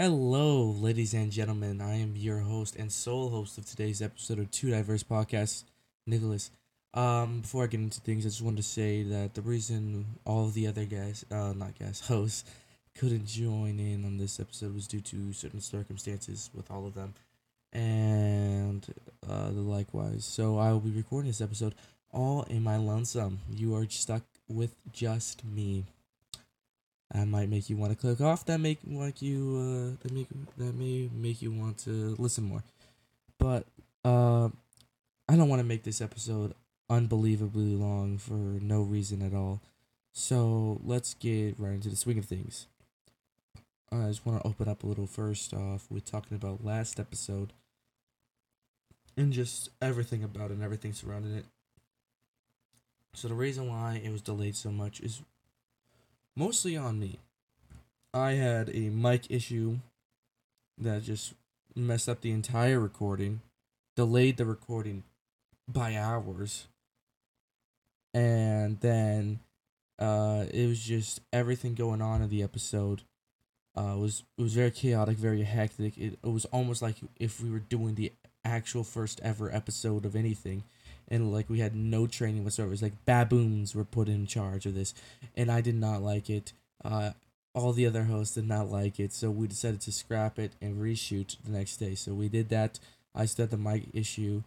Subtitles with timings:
[0.00, 1.80] Hello, ladies and gentlemen.
[1.80, 5.64] I am your host and sole host of today's episode of Two Diverse Podcasts,
[6.06, 6.52] Nicholas.
[6.94, 10.44] Um, before I get into things, I just wanted to say that the reason all
[10.44, 12.44] of the other guys, uh, not guys, hosts,
[12.94, 17.14] couldn't join in on this episode was due to certain circumstances with all of them,
[17.72, 18.86] and
[19.28, 20.24] uh, the likewise.
[20.24, 21.74] So I will be recording this episode
[22.12, 23.40] all in my lonesome.
[23.50, 25.86] You are stuck with just me.
[27.14, 28.44] I might make you want to click off.
[28.46, 30.28] That make like you uh, that make
[30.58, 32.62] that may make you want to listen more.
[33.38, 33.66] But
[34.04, 34.48] uh,
[35.28, 36.54] I don't want to make this episode
[36.90, 39.60] unbelievably long for no reason at all.
[40.12, 42.66] So let's get right into the swing of things.
[43.90, 47.52] I just want to open up a little first off with talking about last episode
[49.16, 51.46] and just everything about it and everything surrounding it.
[53.14, 55.22] So the reason why it was delayed so much is
[56.38, 57.18] mostly on me.
[58.14, 59.78] I had a mic issue
[60.78, 61.34] that just
[61.74, 63.40] messed up the entire recording,
[63.96, 65.02] delayed the recording
[65.66, 66.68] by hours,
[68.14, 69.40] and then
[69.98, 73.02] uh, it was just everything going on in the episode.
[73.76, 75.98] Uh, was it was very chaotic, very hectic.
[75.98, 78.12] It, it was almost like if we were doing the
[78.44, 80.62] actual first ever episode of anything,
[81.08, 82.72] and like we had no training whatsoever.
[82.72, 84.94] It's like baboons were put in charge of this,
[85.36, 86.52] and I did not like it.
[86.84, 87.10] Uh,
[87.54, 90.80] all the other hosts did not like it, so we decided to scrap it and
[90.80, 91.94] reshoot the next day.
[91.94, 92.78] So we did that.
[93.14, 94.42] I still had the mic issue,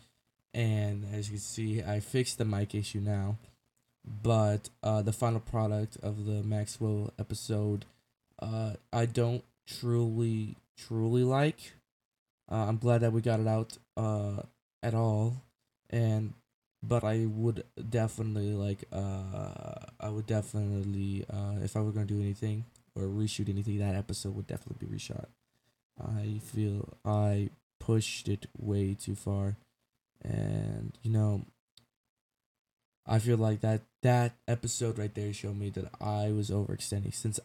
[0.53, 3.37] and as you can see, I fixed the mic issue now.
[4.23, 7.85] But uh, the final product of the Maxwell episode,
[8.41, 11.73] uh, I don't truly, truly like.
[12.51, 14.41] Uh, I'm glad that we got it out uh,
[14.81, 15.35] at all,
[15.89, 16.33] and
[16.83, 22.19] but I would definitely like uh I would definitely uh if I were gonna do
[22.19, 22.65] anything
[22.95, 25.27] or reshoot anything that episode would definitely be reshot.
[25.99, 29.57] I feel I pushed it way too far
[30.23, 31.45] and you know
[33.05, 37.39] I feel like that that episode right there showed me that I was overextending since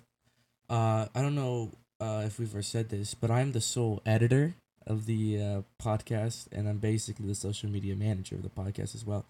[0.71, 4.55] uh I don't know uh if we've ever said this but I'm the sole editor
[4.87, 9.05] of the uh, podcast, and I'm basically the social media manager of the podcast as
[9.05, 9.27] well.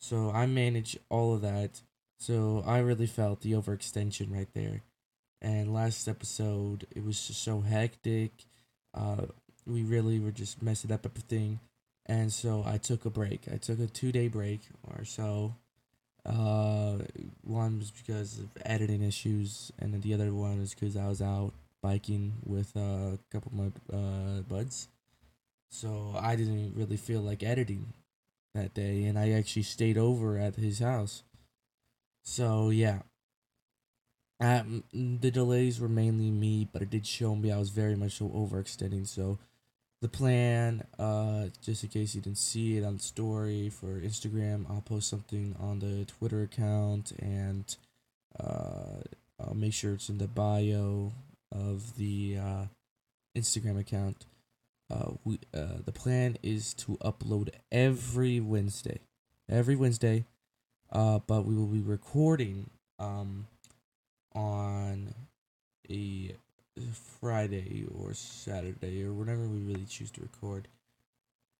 [0.00, 1.82] So I manage all of that.
[2.18, 4.82] So I really felt the overextension right there.
[5.40, 8.32] And last episode, it was just so hectic.
[8.94, 9.26] Uh,
[9.66, 11.60] we really were just messing up everything.
[12.06, 13.42] And so I took a break.
[13.52, 15.54] I took a two day break or so.
[16.24, 16.98] Uh,
[17.42, 21.22] one was because of editing issues, and then the other one was because I was
[21.22, 24.88] out biking with uh, a couple of my uh, buds.
[25.70, 27.92] So I didn't really feel like editing
[28.54, 31.22] that day, and I actually stayed over at his house.
[32.22, 33.00] So yeah,
[34.40, 38.12] um, the delays were mainly me, but it did show me I was very much
[38.12, 39.06] so overextending.
[39.06, 39.38] So
[40.00, 44.70] the plan, uh, just in case you didn't see it on the story for Instagram,
[44.70, 47.64] I'll post something on the Twitter account and
[48.38, 49.02] uh,
[49.40, 51.12] I'll make sure it's in the bio
[51.52, 52.64] of the uh,
[53.36, 54.26] Instagram account.
[54.90, 59.00] Uh, we uh, the plan is to upload every Wednesday,
[59.48, 60.24] every Wednesday.
[60.90, 63.46] Uh, but we will be recording um
[64.34, 65.14] on
[65.90, 66.34] a
[67.20, 70.68] Friday or Saturday or whenever we really choose to record.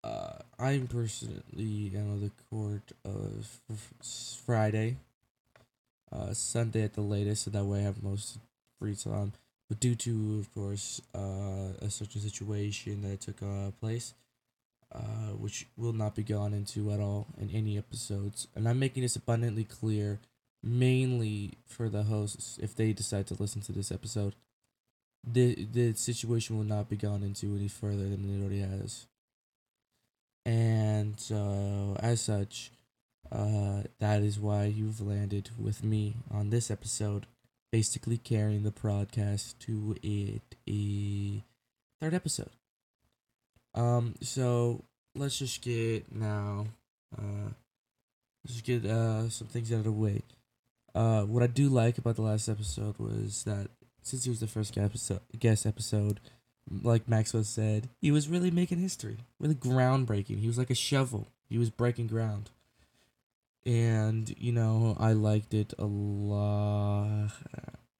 [0.03, 3.43] Uh, I'm personally gonna record uh
[4.45, 4.97] Friday,
[6.11, 8.39] uh Sunday at the latest, so that way I have most
[8.79, 9.33] free time.
[9.69, 14.15] But due to, of course, uh, a certain situation that took uh, place,
[14.91, 19.03] uh, which will not be gone into at all in any episodes, and I'm making
[19.03, 20.19] this abundantly clear,
[20.63, 24.33] mainly for the hosts if they decide to listen to this episode.
[25.23, 29.05] The the situation will not be gone into any further than it already has.
[30.45, 32.71] And uh, as such,
[33.31, 37.27] uh, that is why you've landed with me on this episode
[37.71, 41.43] basically carrying the podcast to it a
[41.99, 42.51] third episode.
[43.75, 44.83] Um, so
[45.15, 46.67] let's just get now,
[47.17, 47.51] uh,
[48.43, 50.21] let's just get uh some things out of the way.
[50.95, 53.67] Uh, what I do like about the last episode was that
[54.01, 54.75] since he was the first
[55.37, 56.19] guest episode,
[56.81, 60.39] like Maxwell said, he was really making history, really groundbreaking.
[60.39, 61.27] He was like a shovel.
[61.47, 62.49] He was breaking ground
[63.65, 67.31] and you know I liked it a lot.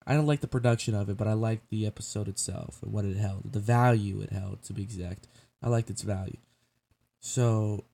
[0.06, 3.06] I don't like the production of it, but I liked the episode itself and what
[3.06, 5.28] it held, the value it held to be exact.
[5.62, 6.38] I liked its value.
[7.20, 7.86] So,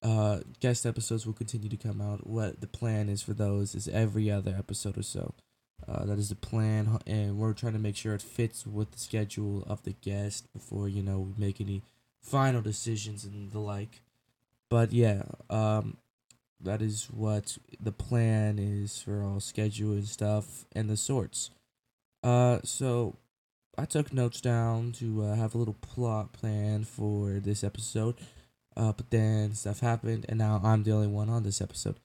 [0.00, 2.28] uh, guest episodes will continue to come out.
[2.28, 5.34] What the plan is for those is every other episode or so.
[5.88, 8.98] Uh, that is the plan, and we're trying to make sure it fits with the
[8.98, 11.82] schedule of the guest before you know we make any
[12.20, 14.00] final decisions and the like.
[14.70, 15.98] But yeah, um,
[16.64, 21.50] that is what the plan is for all schedule and stuff and the sorts.
[22.22, 23.16] Uh, so
[23.76, 28.16] I took notes down to uh, have a little plot plan for this episode.
[28.76, 31.96] Uh, but then stuff happened, and now I'm the only one on this episode.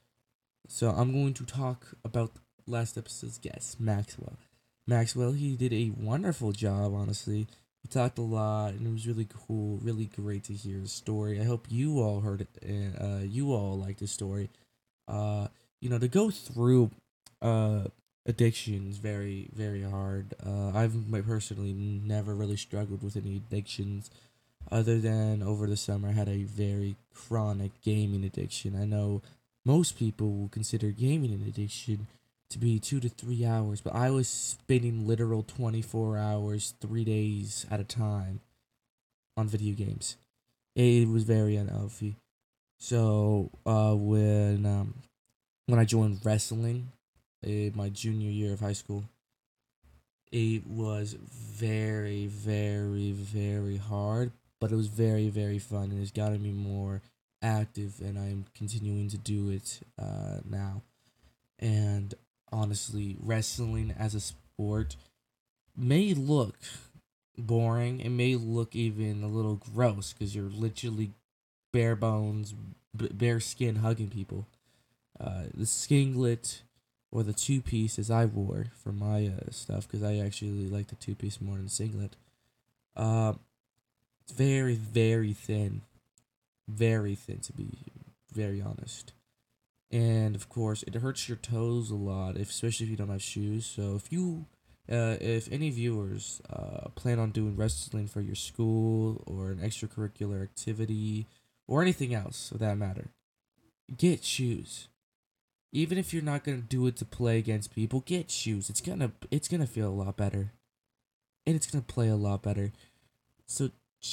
[0.67, 2.33] So I'm going to talk about
[2.67, 4.37] last episode's guest, Maxwell.
[4.85, 7.47] Maxwell, he did a wonderful job, honestly.
[7.81, 11.39] He talked a lot, and it was really cool, really great to hear his story.
[11.39, 14.49] I hope you all heard it, and uh, you all liked his story.
[15.07, 15.47] Uh,
[15.81, 16.91] you know, to go through
[17.41, 17.85] uh
[18.25, 20.33] addiction is very, very hard.
[20.45, 20.93] Uh, I've
[21.25, 24.11] personally never really struggled with any addictions
[24.71, 28.79] other than over the summer I had a very chronic gaming addiction.
[28.79, 29.21] I know
[29.65, 32.07] most people will consider gaming an addiction
[32.49, 37.65] to be two to three hours, but I was spending literal 24 hours, three days
[37.69, 38.41] at a time
[39.37, 40.17] on video games.
[40.75, 42.15] It was very unhealthy.
[42.79, 44.95] So uh, when um,
[45.67, 46.91] when I joined wrestling
[47.43, 49.03] in my junior year of high school,
[50.31, 56.41] it was very, very, very hard, but it was very, very fun, and it's gotten
[56.41, 57.01] me more
[57.41, 60.81] active, and I'm continuing to do it uh, now.
[61.59, 62.13] And
[62.51, 64.95] honestly, wrestling as a sport
[65.75, 66.57] may look
[67.37, 67.99] boring.
[67.99, 71.11] It may look even a little gross because you're literally
[71.71, 72.53] bare bones,
[72.95, 74.47] b- bare skin hugging people.
[75.19, 76.61] Uh, the singlet
[77.11, 80.87] or the two piece as I wore for my uh, stuff because I actually like
[80.87, 82.15] the two piece more than the singlet.
[82.95, 83.33] Uh,
[84.23, 85.81] it's very, very thin.
[86.67, 87.69] Very thin, to be
[88.31, 89.13] very honest.
[89.91, 93.23] And of course, it hurts your toes a lot, if, especially if you don't have
[93.23, 93.65] shoes.
[93.65, 94.45] So if you,
[94.91, 100.43] uh, if any viewers uh, plan on doing wrestling for your school or an extracurricular
[100.43, 101.25] activity
[101.67, 103.09] or anything else of that matter,
[103.97, 104.89] get shoes.
[105.71, 108.69] Even if you're not gonna do it to play against people, get shoes.
[108.69, 110.51] It's gonna it's gonna feel a lot better,
[111.45, 112.71] and it's gonna play a lot better.
[113.45, 113.69] So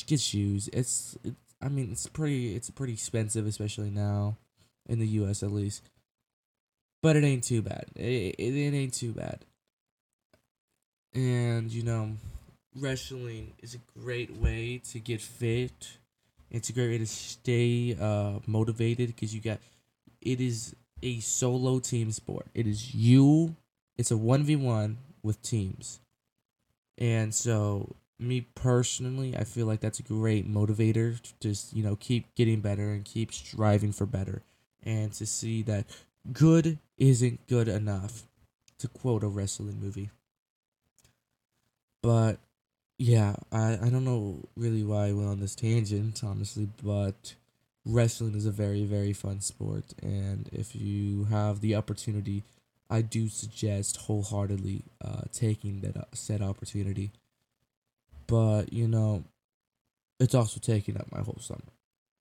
[0.06, 0.68] get shoes.
[0.72, 4.36] It's, it's I mean it's pretty it's pretty expensive, especially now
[4.88, 5.42] in the U.S.
[5.42, 5.82] at least.
[7.02, 7.86] But it ain't too bad.
[7.94, 9.44] It, it, it ain't too bad.
[11.14, 12.12] And you know,
[12.74, 15.98] wrestling is a great way to get fit.
[16.50, 19.58] It's a great way to stay uh, motivated because you got.
[20.20, 22.46] It is a solo team sport.
[22.54, 23.54] It is you.
[23.96, 26.00] It's a one v one with teams,
[26.98, 31.96] and so me personally, I feel like that's a great motivator to just you know
[31.96, 34.42] keep getting better and keep striving for better
[34.86, 35.84] and to see that
[36.32, 38.22] good isn't good enough,
[38.78, 40.10] to quote a wrestling movie.
[42.02, 42.38] But
[42.98, 47.34] yeah, I, I don't know really why I went on this tangent, honestly, but
[47.84, 49.84] wrestling is a very, very fun sport.
[50.02, 52.42] And if you have the opportunity,
[52.88, 57.10] I do suggest wholeheartedly uh, taking that uh, said opportunity.
[58.26, 59.24] But, you know,
[60.18, 61.60] it's also taking up my whole summer.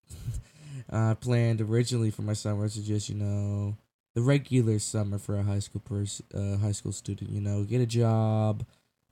[0.90, 3.78] I planned originally for my summer to just, you know,
[4.14, 7.32] the regular summer for a high school person, uh, high school student.
[7.32, 8.66] You know, get a job,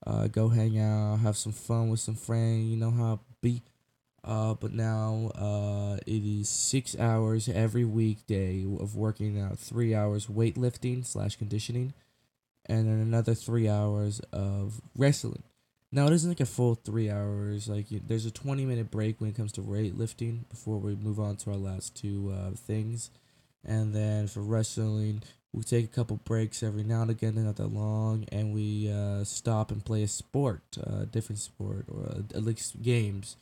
[0.06, 2.66] uh, go hang out, have some fun with some friends.
[2.66, 3.64] You know how be.
[4.24, 10.28] Uh, but now uh, it is six hours every weekday of working out, three hours
[10.28, 11.94] weightlifting slash conditioning,
[12.66, 15.44] and then another three hours of wrestling.
[15.94, 17.70] Now it isn't like a full three hours.
[17.70, 21.36] Like there's a 20 minute break when it comes to weightlifting before we move on
[21.38, 23.12] to our last two uh, things,
[23.64, 25.22] and then for wrestling
[25.54, 29.24] we take a couple breaks every now and again, not that long, and we uh,
[29.24, 33.38] stop and play a sport, a uh, different sport or uh, at least games.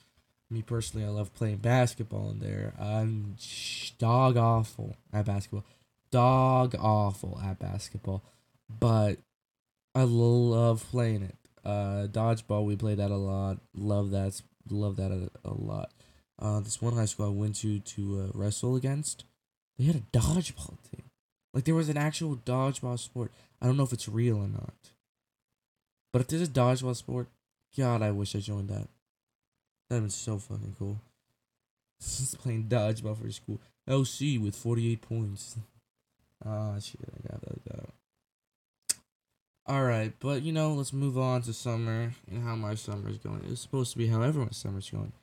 [0.49, 2.73] Me personally, I love playing basketball in there.
[2.77, 3.37] I'm
[3.97, 5.63] dog awful at basketball,
[6.11, 8.21] dog awful at basketball,
[8.69, 9.19] but
[9.95, 13.57] I love playing it uh, dodgeball, we played that a lot.
[13.75, 14.41] Love that.
[14.69, 15.91] Love that a, a lot.
[16.39, 19.25] Uh, this one high school I went to to uh, wrestle against,
[19.77, 21.03] they had a dodgeball team.
[21.53, 23.31] Like there was an actual dodgeball sport.
[23.61, 24.73] I don't know if it's real or not.
[26.11, 27.27] But if there's a dodgeball sport,
[27.77, 28.87] God, I wish I joined that.
[29.89, 30.99] That'd been so fucking cool.
[32.01, 33.59] Just playing dodgeball for school.
[33.87, 35.57] LC with 48 points.
[36.43, 37.89] Ah, shit, I got that.
[39.67, 43.17] All right, but you know, let's move on to summer and how my summer is
[43.17, 43.43] going.
[43.47, 45.13] It's supposed to be how everyone's summer's going,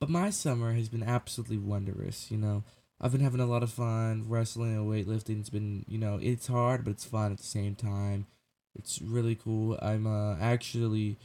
[0.00, 2.30] but my summer has been absolutely wondrous.
[2.30, 2.64] You know,
[3.00, 5.40] I've been having a lot of fun wrestling and weightlifting.
[5.40, 8.26] It's been, you know, it's hard, but it's fun at the same time.
[8.74, 9.78] It's really cool.
[9.80, 11.18] I'm uh, actually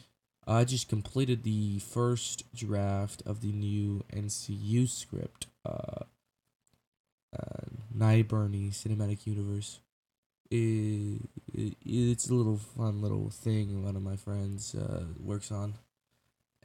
[0.46, 5.48] I just completed the first draft of the new NCU script.
[5.66, 6.04] Uh,
[7.38, 7.62] uh,
[7.94, 9.80] Night Bernie Cinematic Universe.
[10.56, 15.74] It, it, it's a little fun little thing one of my friends uh, works on.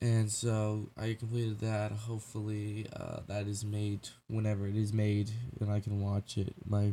[0.02, 1.92] And so I completed that.
[1.92, 6.54] Hopefully, uh, that is made whenever it is made, and I can watch it.
[6.66, 6.92] My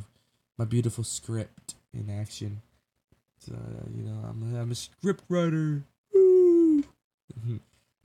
[0.57, 2.61] my beautiful script in action.
[3.39, 5.83] So, uh, you know, I'm a, I'm a script writer.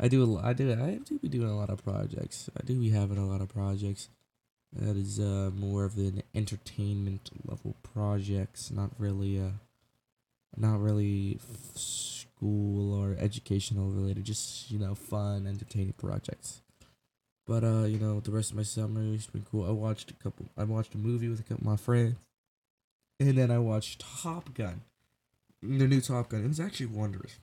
[0.00, 2.50] I do a, I do I do be doing a lot of projects.
[2.58, 4.08] I do be having a lot of projects.
[4.72, 9.50] That is uh more of an entertainment level projects, not really uh
[10.56, 16.62] not really f- school or educational related, just you know fun, entertaining projects.
[17.46, 19.66] But uh, you know, the rest of my summer has been cool.
[19.66, 20.46] I watched a couple.
[20.56, 22.16] I watched a movie with a couple of my friends,
[23.18, 24.82] and then I watched Top Gun,
[25.62, 26.44] the new Top Gun.
[26.44, 27.38] It was actually wondrous.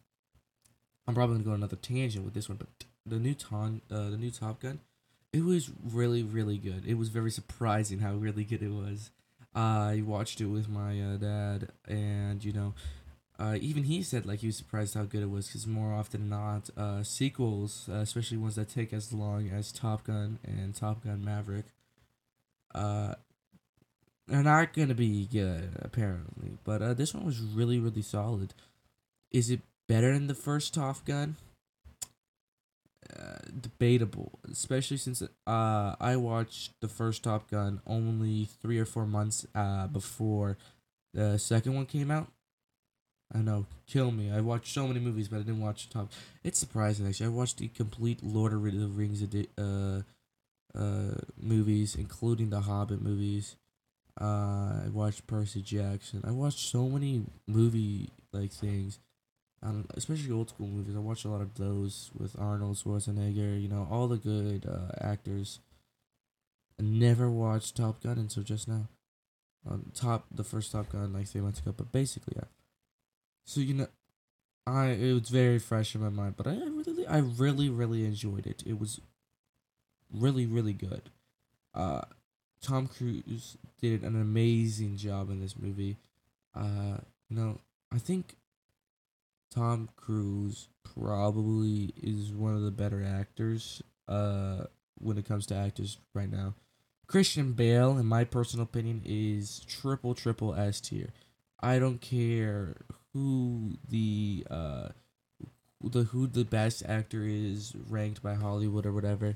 [1.08, 2.70] I'm probably gonna go another tangent with this one, but
[3.06, 4.80] the new Ton, uh, the new Top Gun,
[5.34, 6.86] it was really, really good.
[6.86, 9.12] It was very surprising how really good it was.
[9.54, 12.74] I watched it with my uh, dad, and you know,
[13.40, 16.22] uh, even he said like he was surprised how good it was because more often
[16.22, 20.76] than not, uh, sequels, uh, especially ones that take as long as Top Gun and
[20.76, 21.66] Top Gun Maverick,
[22.76, 23.16] uh,
[24.32, 26.58] are not gonna be good apparently.
[26.64, 28.54] But uh, this one was really, really solid.
[29.32, 31.36] Is it better than the first Top Gun?
[33.16, 39.06] Uh, debatable, especially since uh I watched the first Top Gun only three or four
[39.06, 40.58] months uh before
[41.14, 42.28] the second one came out.
[43.34, 44.30] I know, kill me.
[44.30, 46.12] I watched so many movies, but I didn't watch Top.
[46.44, 47.28] It's surprising actually.
[47.28, 49.24] I watched the complete Lord of the Rings
[49.58, 50.02] uh
[50.78, 53.56] uh movies, including the Hobbit movies.
[54.20, 56.24] Uh, I watched Percy Jackson.
[56.28, 59.00] I watched so many movie like things
[59.64, 60.96] um, especially old school movies.
[60.96, 63.62] I watch a lot of those with Arnold Schwarzenegger.
[63.62, 65.60] You know, all the good uh, actors.
[66.80, 68.88] I never watched Top Gun until just now.
[69.70, 72.46] Um, top the first Top Gun like three months ago, but basically yeah.
[73.46, 73.88] So you know,
[74.66, 78.46] I it was very fresh in my mind, but I really I really really enjoyed
[78.46, 78.64] it.
[78.66, 79.02] It was
[80.14, 81.10] really really good.
[81.74, 82.02] Uh,
[82.62, 85.98] Tom Cruise did an amazing job in this movie.
[86.56, 86.98] Uh,
[87.30, 87.60] you know,
[87.92, 88.36] I think
[89.54, 94.64] Tom Cruise probably is one of the better actors uh
[95.00, 96.56] when it comes to actors right now.
[97.08, 101.10] Christian Bale, in my personal opinion, is triple triple S tier.
[101.60, 102.76] I don't care
[103.14, 104.90] who the uh
[105.82, 109.36] the who the best actor is ranked by Hollywood or whatever.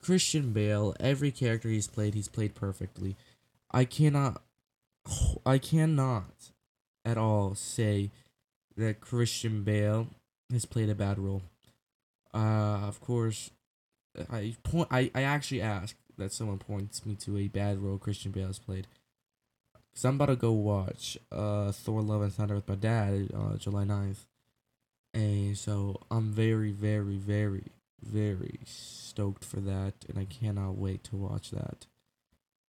[0.00, 3.16] Christian Bale, every character he's played, he's played perfectly.
[3.70, 4.42] I cannot
[5.46, 6.50] I cannot
[7.04, 8.10] at all say
[8.78, 10.08] that Christian Bale
[10.50, 11.42] has played a bad role.
[12.32, 13.50] Uh, of course,
[14.30, 14.88] I point.
[14.90, 18.58] I, I actually ask that someone points me to a bad role Christian Bale has
[18.58, 18.86] played.
[19.94, 23.56] Cause I'm about to go watch uh Thor: Love and Thunder with my dad uh
[23.56, 24.26] July 9th.
[25.14, 27.64] and so I'm very very very
[28.02, 31.86] very stoked for that, and I cannot wait to watch that.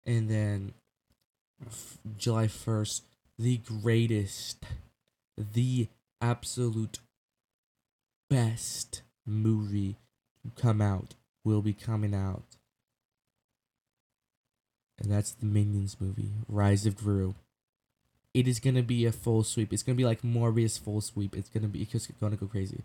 [0.06, 0.74] And then
[1.66, 3.04] f- July first,
[3.38, 4.66] the greatest,
[5.38, 5.90] the
[6.22, 7.00] absolute
[8.30, 9.98] best movie
[10.44, 12.58] to come out will be coming out.
[15.00, 17.36] And that's the Minions movie, Rise of Gru.
[18.34, 19.72] It is gonna be a full sweep.
[19.72, 21.36] It's gonna be like Morbius full sweep.
[21.36, 22.84] It's gonna be it's gonna go crazy.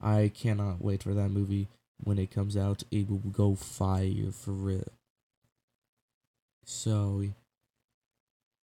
[0.00, 1.68] I cannot wait for that movie
[2.02, 2.82] when it comes out.
[2.90, 4.88] It will go fire for real.
[6.64, 7.24] So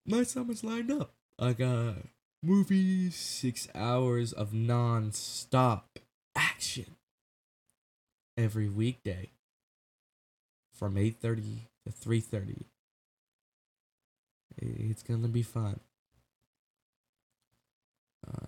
[0.06, 1.12] my summer's lined up.
[1.38, 1.96] I got
[2.42, 5.98] movies, six hours of non-stop
[6.34, 6.96] action
[8.36, 9.30] every weekday
[10.72, 12.64] from 8.30 to 3.30
[14.58, 15.80] it's gonna be fun.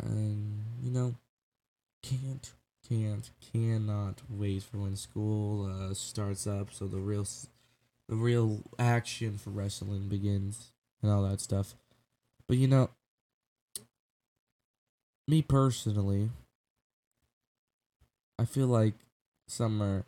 [0.00, 1.14] And you know
[2.02, 2.52] can't
[2.88, 7.26] can't cannot wait for when school uh, starts up so the real
[8.08, 11.74] the real action for wrestling begins and all that stuff.
[12.46, 12.90] But you know
[15.28, 16.30] me personally,
[18.38, 18.94] I feel like
[19.46, 20.06] summer,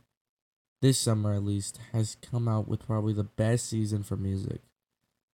[0.81, 4.62] this summer at least, has come out with probably the best season for music.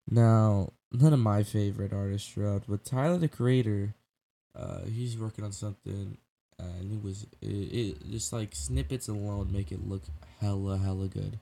[0.10, 3.94] Now, none of my favorite artists throughout, but Tyler the Creator,
[4.58, 6.18] uh, he's working on something,
[6.58, 10.04] and it was it, it just like snippets alone make it look
[10.40, 11.40] hella hella good.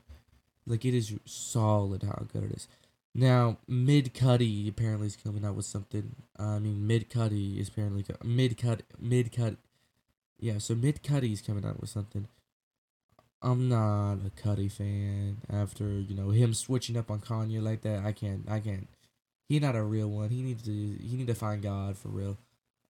[0.65, 2.67] Like it is solid how good it is.
[3.15, 6.15] Now, Mid Cudi apparently is coming out with something.
[6.38, 9.58] I mean, Mid Cudi is apparently co- Mid Cut Mid Cut.
[10.39, 12.27] Yeah, so Mid Cudi is coming out with something.
[13.41, 15.41] I'm not a Cudi fan.
[15.51, 18.50] After you know him switching up on Kanye like that, I can't.
[18.50, 18.88] I can't.
[19.48, 20.29] He not a real one.
[20.29, 20.72] He needs to.
[20.72, 22.38] He need to find God for real.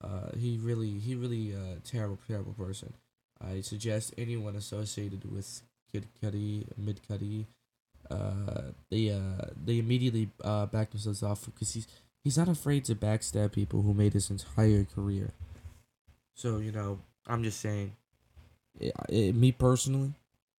[0.02, 2.94] Uh, he really, he really, uh, terrible, terrible person.
[3.42, 5.62] I suggest anyone associated with
[5.92, 7.48] Kid Cudi, Mid Cudi,
[8.10, 11.88] uh, they uh, they immediately uh, back themselves off because he's
[12.24, 15.32] he's not afraid to backstab people who made his entire career.
[16.36, 17.96] So you know, I'm just saying,
[18.80, 20.14] it, it, me personally,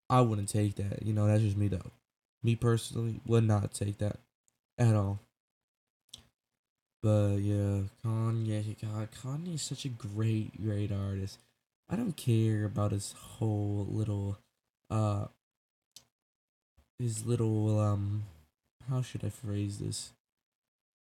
[0.08, 1.02] I wouldn't take that.
[1.04, 1.90] You know, that's just me though.
[2.42, 4.18] Me personally would not take that
[4.78, 5.20] at all.
[7.02, 11.38] But yeah, Kanye, God, Kanye is such a great, great artist.
[11.90, 14.38] I don't care about his whole little,
[14.90, 15.26] uh,
[17.04, 18.24] his little, um,
[18.88, 20.12] how should I phrase this?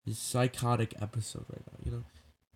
[0.04, 2.04] His psychotic episode right now, you know?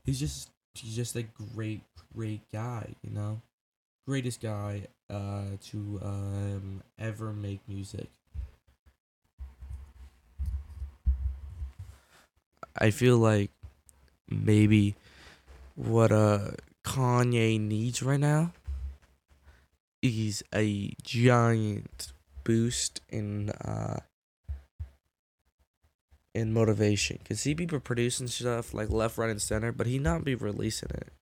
[0.05, 3.41] He's just, he's just a great, great guy, you know?
[4.05, 8.09] Greatest guy, uh, to, um, ever make music.
[12.77, 13.53] I feel like
[14.29, 14.97] maybe
[15.77, 16.51] what uh
[16.85, 18.53] Kanye needs right now
[20.03, 22.13] is a giant
[22.47, 23.99] boost in uh
[26.35, 30.25] in motivation cuz he be producing stuff like left right and center but he not
[30.25, 31.13] be releasing it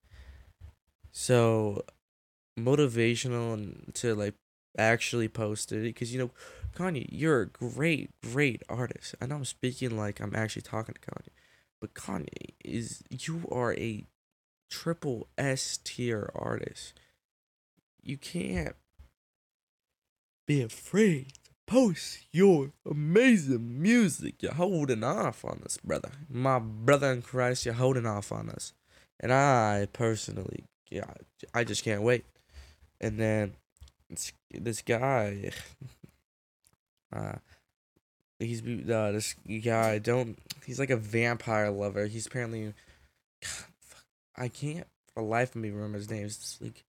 [1.11, 1.83] so
[2.59, 4.35] motivational to like
[4.77, 6.31] actually post it because you know
[6.77, 11.33] Kanye you're a great great artist and I'm speaking like I'm actually talking to Kanye
[11.81, 14.07] but Kanye is you are a
[14.75, 16.99] triple S tier artist.
[18.03, 18.75] You can't
[20.47, 24.43] be afraid to post your amazing music.
[24.43, 26.11] You're holding off on us, brother.
[26.29, 28.73] My brother in Christ, you're holding off on us.
[29.21, 31.13] And I personally, yeah,
[31.55, 32.25] I just can't wait.
[33.01, 33.55] And then
[34.51, 35.51] this, guy,
[37.15, 37.37] uh,
[38.39, 42.07] he's uh, this guy don't he's like a vampire lover.
[42.07, 42.75] He's apparently
[43.43, 43.67] God,
[44.37, 46.27] I can't for life of me remember his name.
[46.27, 46.85] It's like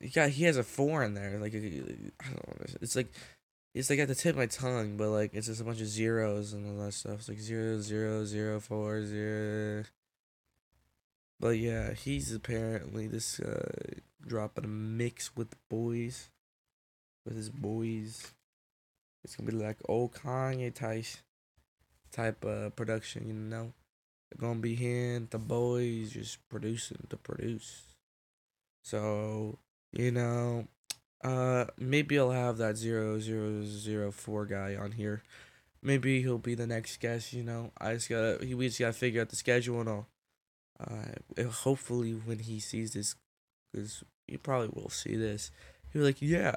[0.00, 1.38] he he has a four in there.
[1.38, 2.66] Like I don't know.
[2.80, 3.12] It's like
[3.74, 5.86] it's like at the tip of my tongue, but like it's just a bunch of
[5.86, 7.20] zeros and all that stuff.
[7.20, 9.84] It's like zero zero zero four zero.
[11.40, 13.94] But yeah, he's apparently this uh
[14.26, 16.30] dropping a mix with the boys,
[17.24, 18.32] with his boys.
[19.24, 21.06] It's gonna be like old Kanye type
[22.12, 23.72] type of production, you know.
[24.30, 27.82] They're gonna be him, the boys just producing to produce.
[28.82, 29.58] So,
[29.94, 30.68] you know,
[31.24, 35.22] uh maybe I'll have that zero zero zero four guy on here.
[35.82, 37.72] Maybe he'll be the next guest, you know.
[37.80, 40.08] I just gotta he we just gotta figure out the schedule and all.
[40.80, 43.16] Uh hopefully when he sees this
[43.72, 45.50] because he probably will see this,
[45.92, 46.56] he'll be like, Yeah,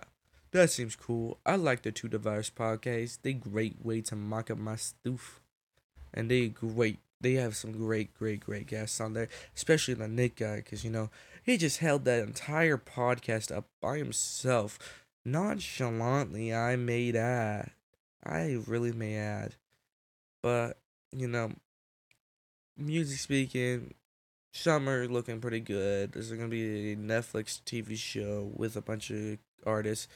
[0.52, 1.40] that seems cool.
[1.46, 3.20] I like the Two Diverse podcast.
[3.22, 5.42] They great way to mock up my stuff.
[6.14, 7.00] And they great.
[7.20, 10.92] They have some great, great, great guests on there, especially the Nick guy, because you
[10.92, 11.10] know
[11.48, 14.78] he just held that entire podcast up by himself,
[15.26, 16.54] nonchalantly.
[16.54, 17.72] I may add,
[18.24, 19.56] I really may add,
[20.44, 20.78] but
[21.14, 21.54] you know,
[22.78, 23.94] music speaking,
[24.52, 26.12] summer looking pretty good.
[26.12, 30.10] There's gonna be a Netflix TV show with a bunch of artists.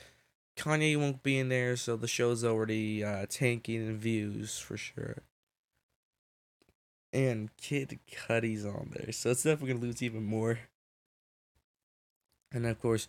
[0.57, 5.23] Kanye won't be in there, so the show's already uh, tanking in views for sure.
[7.13, 10.59] And Kid Cudi's on there, so it's definitely gonna lose even more.
[12.51, 13.07] And of course,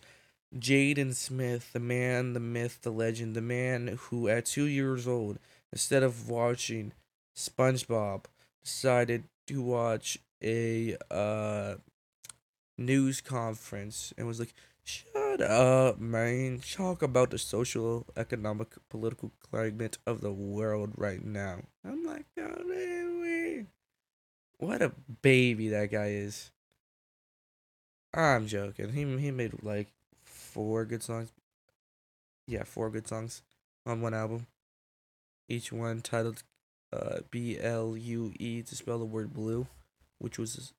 [0.55, 5.39] Jaden Smith, the man, the myth, the legend, the man who, at two years old,
[5.71, 6.93] instead of watching
[7.35, 8.25] SpongeBob,
[8.63, 11.75] decided to watch a uh,
[12.77, 14.53] news conference and was like,
[14.85, 16.59] Shut up, man.
[16.59, 21.61] Talk about the social, economic, political climate of the world right now.
[21.85, 23.63] I'm like, oh,
[24.57, 26.51] what a baby that guy is.
[28.13, 28.93] I'm joking.
[28.93, 29.87] He he made like
[30.23, 31.31] four good songs.
[32.47, 33.41] Yeah, four good songs
[33.85, 34.47] on one album.
[35.49, 36.43] Each one titled
[36.91, 39.67] uh, B L U E to spell the word blue,
[40.19, 40.73] which was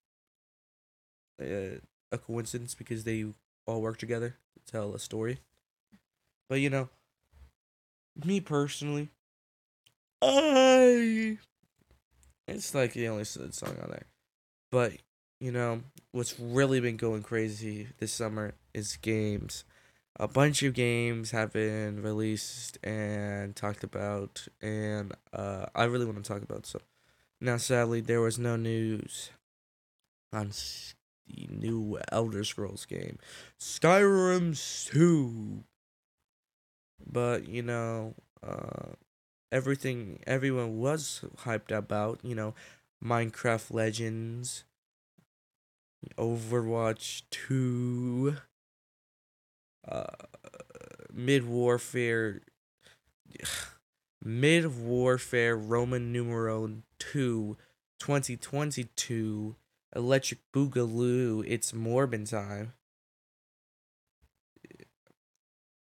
[1.40, 1.81] uh,
[2.12, 3.25] a coincidence because they
[3.66, 5.38] all work together to tell a story.
[6.49, 6.88] But you know,
[8.25, 9.09] me personally,
[10.23, 11.38] I
[12.47, 14.07] it's like the only song on there.
[14.70, 14.92] But
[15.44, 19.64] you know, what's really been going crazy this summer is games.
[20.18, 26.24] a bunch of games have been released and talked about, and uh, I really want
[26.24, 26.66] to talk about.
[26.66, 26.80] So
[27.40, 29.30] now, sadly, there was no news
[30.33, 30.52] on
[31.26, 33.18] the new Elder Scrolls game,
[33.61, 34.57] Skyrim
[34.90, 35.64] Two.
[37.07, 38.94] But you know, uh,
[39.52, 42.20] everything everyone was hyped about.
[42.22, 42.54] You know,
[43.04, 44.64] Minecraft Legends,
[46.18, 48.36] Overwatch Two
[49.86, 50.04] uh,
[51.12, 52.42] mid warfare,
[54.22, 57.56] mid warfare Roman numeral 2,
[57.98, 59.56] 2022,
[59.94, 62.72] Electric Boogaloo, it's Morbin time.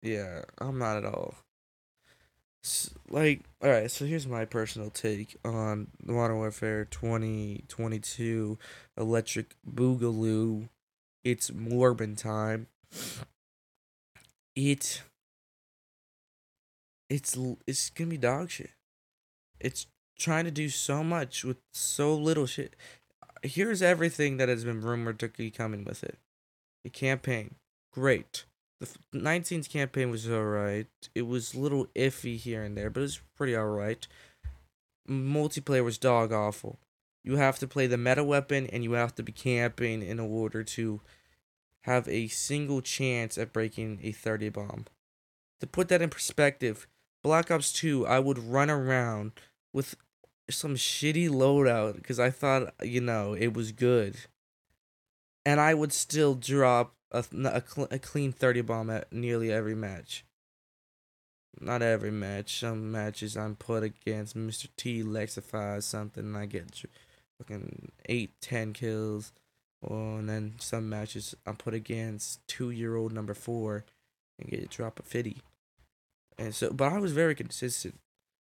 [0.01, 1.35] Yeah, I'm not at all.
[3.09, 8.59] like, alright, so here's my personal take on the Modern Warfare 2022
[8.97, 10.69] Electric Boogaloo.
[11.23, 12.67] It's Morbin time
[14.55, 15.01] it
[17.09, 18.71] it's it's gonna be dog shit.
[19.59, 22.75] It's trying to do so much with so little shit.
[23.43, 26.17] Here's everything that has been rumored to be coming with it.
[26.83, 27.55] The campaign,
[27.91, 28.45] great.
[28.79, 30.87] The 19th campaign was alright.
[31.13, 34.07] It was a little iffy here and there, but it was pretty alright.
[35.09, 36.79] Multiplayer was dog awful.
[37.23, 40.63] You have to play the meta weapon and you have to be camping in order
[40.63, 41.01] to
[41.83, 44.85] have a single chance at breaking a 30 bomb.
[45.61, 46.87] To put that in perspective,
[47.23, 49.31] Black Ops 2, I would run around
[49.73, 49.95] with
[50.49, 54.17] some shitty loadout because I thought, you know, it was good.
[55.45, 60.23] And I would still drop a, a, a clean 30 bomb at nearly every match.
[61.59, 62.59] Not every match.
[62.59, 64.67] Some matches I'm put against Mr.
[64.75, 66.83] T Lexify something and I get
[67.37, 69.31] fucking 8, 10 kills.
[69.87, 73.85] Oh, and then some matches I'm put against two year old number four
[74.39, 75.37] and get a drop of 50.
[76.37, 77.99] And so, but I was very consistent.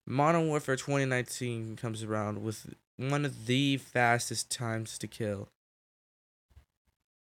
[0.06, 5.48] Modern Warfare 2019 comes around with one of the fastest times to kill.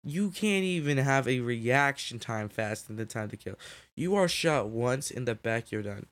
[0.04, 3.56] You can't even have a reaction time faster than the time to kill.
[3.96, 6.06] You are shot once in the back, you're done.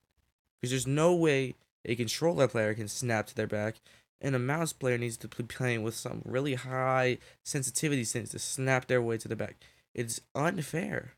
[0.59, 3.75] Because there's no way a controller player can snap to their back
[4.21, 8.39] and a mouse player needs to be playing with some really high sensitivity settings to
[8.39, 9.57] snap their way to the back.
[9.93, 11.13] It's unfair.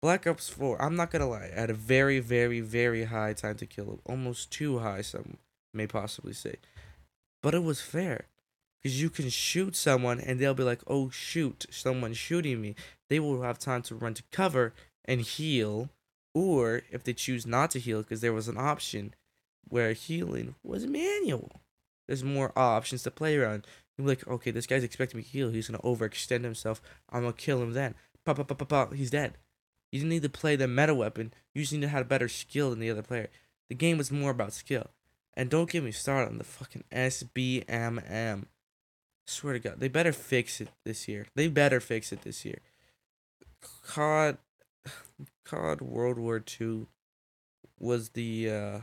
[0.00, 3.66] Black Ops 4, I'm not gonna lie, had a very, very, very high time to
[3.66, 5.38] kill, almost too high, some
[5.74, 6.56] may possibly say.
[7.42, 8.26] But it was fair.
[8.82, 12.74] Because you can shoot someone and they'll be like, oh shoot, someone's shooting me.
[13.08, 14.72] They will have time to run to cover
[15.04, 15.90] and heal.
[16.34, 19.14] Or if they choose not to heal because there was an option,
[19.68, 21.60] where healing was manual.
[22.06, 23.66] There's more options to play around.
[23.96, 25.50] You're like, okay, this guy's expecting me to heal.
[25.50, 26.80] He's gonna overextend himself.
[27.10, 27.94] I'm gonna kill him then.
[28.24, 28.94] Pop, pop, pop, pop, pop.
[28.94, 29.34] He's dead.
[29.92, 31.32] You didn't need to play the meta weapon.
[31.54, 33.28] You just need to have better skill than the other player.
[33.68, 34.88] The game was more about skill.
[35.34, 38.44] And don't get me started on the fucking SBMM.
[39.28, 41.26] Swear to God, they better fix it this year.
[41.34, 42.60] They better fix it this year.
[43.86, 44.38] COD,
[45.44, 46.86] COD World War II
[47.78, 48.78] was the uh,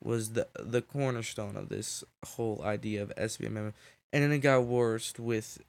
[0.00, 3.72] was the the cornerstone of this whole idea of SBMM,
[4.12, 5.60] and then it got worse with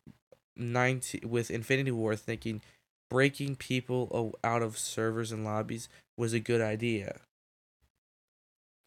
[0.56, 2.62] ninety with Infinity War thinking
[3.10, 7.22] breaking people out of servers and lobbies was a good idea.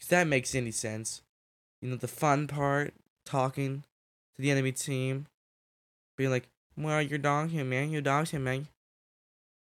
[0.00, 1.22] Cause that makes any sense.
[1.82, 3.82] You know the fun part, talking
[4.40, 5.26] the enemy team,
[6.16, 7.90] being like, "Well, you're dog him, man.
[7.90, 8.68] You're dog him, man."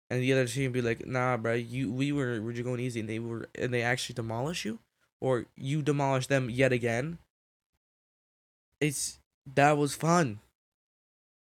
[0.09, 1.54] And the other team be like, "Nah, bro.
[1.54, 4.80] You we were we're just going easy, and they were and they actually demolish you."
[5.20, 7.18] or you demolish them yet again.
[8.80, 9.18] It's
[9.54, 10.40] that was fun.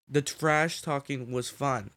[0.09, 1.90] The trash talking was fun.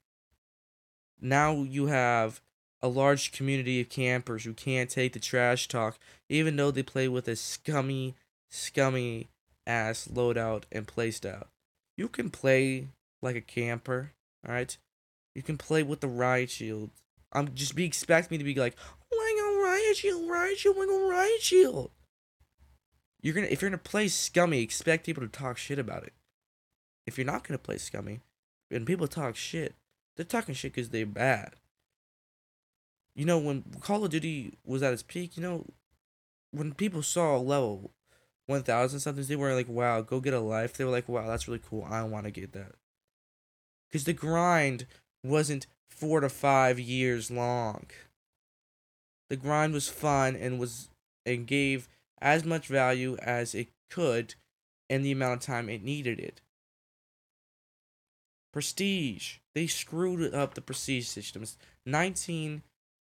[1.19, 2.41] Now you have
[2.82, 5.97] a large community of campers who can't take the trash talk,
[6.30, 8.15] even though they play with a scummy,
[8.49, 9.28] scummy
[9.67, 11.45] ass loadout and playstyle.
[11.97, 12.89] You can play
[13.21, 14.12] like a camper,
[14.47, 14.78] alright?
[15.34, 16.91] You can play with the riot shield.
[17.34, 20.78] I'm just be expect me to be like, oh, Wang on riot shield, riot shield,
[20.78, 21.91] we go riot shield.
[23.21, 26.13] You're gonna if you're gonna play scummy, expect people to talk shit about it.
[27.08, 28.19] If you're not gonna play scummy,
[28.69, 29.73] and people talk shit,
[30.15, 31.56] they're talking shit because they're bad.
[33.15, 35.65] You know, when Call of Duty was at its peak, you know,
[36.51, 37.91] when people saw a level
[38.47, 40.73] 1000 something, they were like, wow, go get a life.
[40.73, 41.88] They were like, wow, that's really cool.
[41.89, 42.73] I want to get that.
[43.89, 44.86] Because the grind
[45.23, 47.86] wasn't four to five years long.
[49.29, 50.89] The grind was fun and was
[51.25, 51.89] and gave
[52.21, 54.36] as much value as it could
[54.89, 56.41] in the amount of time it needed it.
[58.53, 59.38] Prestige.
[59.55, 61.58] They screwed up the prestige systems.
[61.86, 62.62] 19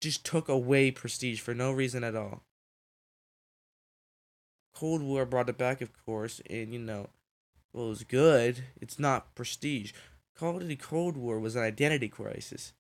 [0.02, 2.44] just took away prestige for no reason at all.
[4.76, 7.10] Cold War brought it back, of course, and you know,
[7.74, 8.66] well, it was good.
[8.80, 9.94] It's not prestige.
[10.38, 12.74] Call of Duty Cold War was an identity crisis.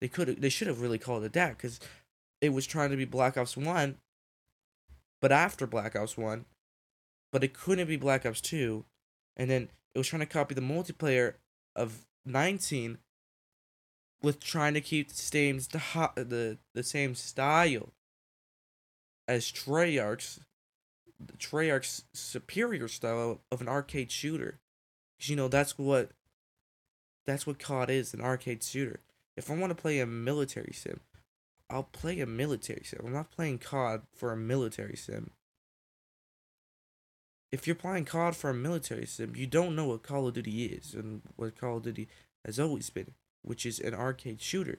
[0.00, 1.78] They could they should have really called it that because
[2.40, 3.98] it was trying to be Black Ops One,
[5.20, 6.46] but after Black Ops One,
[7.30, 8.84] but it couldn't be Black Ops Two,
[9.36, 11.34] and then it was trying to copy the multiplayer
[11.76, 12.98] of 19
[14.22, 17.92] with trying to keep the same st- the the same style
[19.28, 20.44] as Treyarch's the
[21.38, 24.58] Treyarch's superior style of an arcade shooter.
[25.20, 26.10] Cause you know that's what
[27.26, 29.00] that's what COD is, an arcade shooter.
[29.36, 31.00] If I want to play a military sim,
[31.70, 33.00] I'll play a military sim.
[33.04, 35.30] I'm not playing COD for a military sim.
[37.50, 40.64] If you're playing COD for a military sim, you don't know what Call of Duty
[40.66, 42.08] is and what Call of Duty
[42.44, 44.78] has always been, which is an arcade shooter.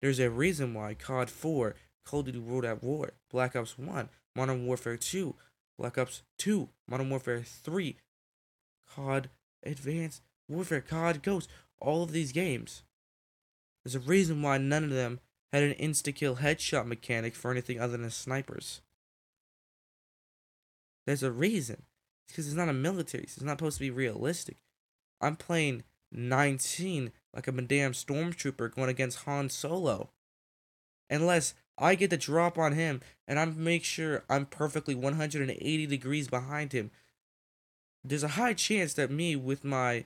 [0.00, 4.08] There's a reason why COD 4, Call of Duty World at War, Black Ops 1,
[4.36, 5.34] Modern Warfare 2,
[5.82, 7.96] Black Ops 2, Modern Warfare 3,
[8.94, 9.28] COD
[9.64, 12.84] Advanced Warfare, COD Ghost, all of these games.
[13.82, 15.18] There's a reason why none of them
[15.52, 18.80] had an insta kill headshot mechanic for anything other than snipers.
[21.04, 21.82] There's a reason.
[22.26, 23.24] It's because it's not a military.
[23.24, 24.58] It's not supposed to be realistic.
[25.20, 30.10] I'm playing 19 like a damn stormtrooper going against Han Solo.
[31.10, 36.28] Unless I get the drop on him and I make sure I'm perfectly 180 degrees
[36.28, 36.90] behind him,
[38.04, 40.04] there's a high chance that me with my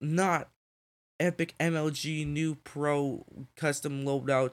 [0.00, 0.50] not
[1.18, 3.24] epic MLG new pro
[3.56, 4.52] custom loadout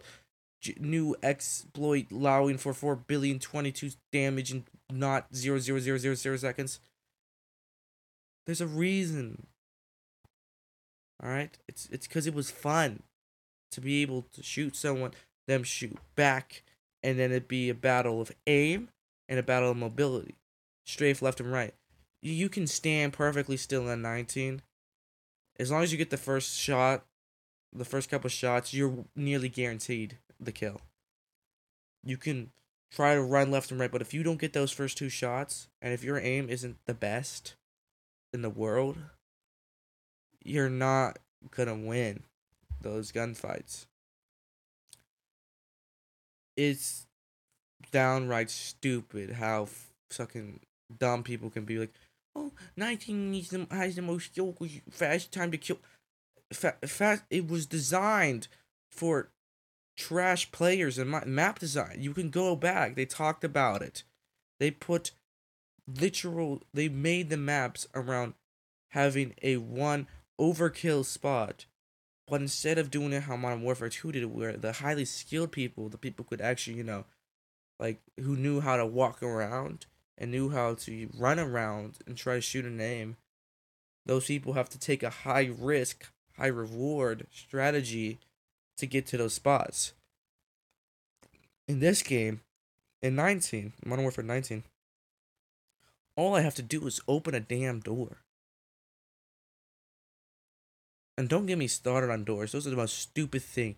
[0.80, 6.38] new exploit allowing for 4 billion 22 damage in not 0, 0, 0, 0, 0
[6.38, 6.80] seconds.
[8.46, 9.48] There's a reason.
[11.24, 11.58] Alright?
[11.68, 13.04] It's it's because it was fun
[13.72, 15.12] to be able to shoot someone,
[15.48, 16.64] them shoot back,
[17.04, 18.90] and then it'd be a battle of aim
[19.28, 20.36] and a battle of mobility.
[20.86, 21.74] Strafe left and right.
[22.22, 24.62] You can stand perfectly still in 19.
[25.60, 27.06] As long as you get the first shot,
[27.74, 30.82] the first couple shots, you're nearly guaranteed the kill.
[32.04, 32.52] You can
[32.92, 35.70] try to run left and right, but if you don't get those first two shots,
[35.82, 37.56] and if your aim isn't the best
[38.34, 38.98] in the world,
[40.44, 41.20] you're not
[41.52, 42.24] gonna win
[42.82, 43.86] those gunfights.
[46.62, 47.08] It's
[47.92, 49.68] downright stupid how
[50.12, 50.60] fucking
[50.96, 51.92] dumb people can be like,
[52.36, 54.56] oh, 19 needs the, has the most skill,
[54.92, 55.80] fast time to kill.
[56.54, 58.48] Fa- fast, it was designed
[58.92, 59.30] for
[59.98, 61.98] trash players and map design.
[61.98, 62.96] You can go back.
[62.96, 64.04] They talked about it.
[64.60, 65.14] They put
[65.88, 66.62] literal.
[66.76, 68.36] They made the maps around
[68.92, 70.06] having a one
[70.40, 71.66] overkill spot,
[72.28, 75.90] but instead of doing it how Modern Warfare Two did, where the highly skilled people,
[75.90, 77.06] the people could actually, you know,
[77.80, 79.86] like who knew how to walk around
[80.18, 83.18] and knew how to run around and try to shoot a name,
[84.06, 88.20] Those people have to take a high risk, high reward strategy
[88.78, 89.94] to get to those spots.
[91.68, 92.42] In this game,
[93.02, 94.64] in 19, Modern Warfare 19,
[96.16, 98.18] all I have to do is open a damn door.
[101.18, 102.52] And don't get me started on doors.
[102.52, 103.76] Those are the most stupid thing.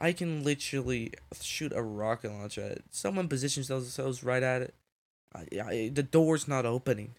[0.00, 2.84] I can literally shoot a rocket launcher at it.
[2.90, 4.74] Someone positions themselves right at it.
[5.34, 7.14] I, I, the door's not opening.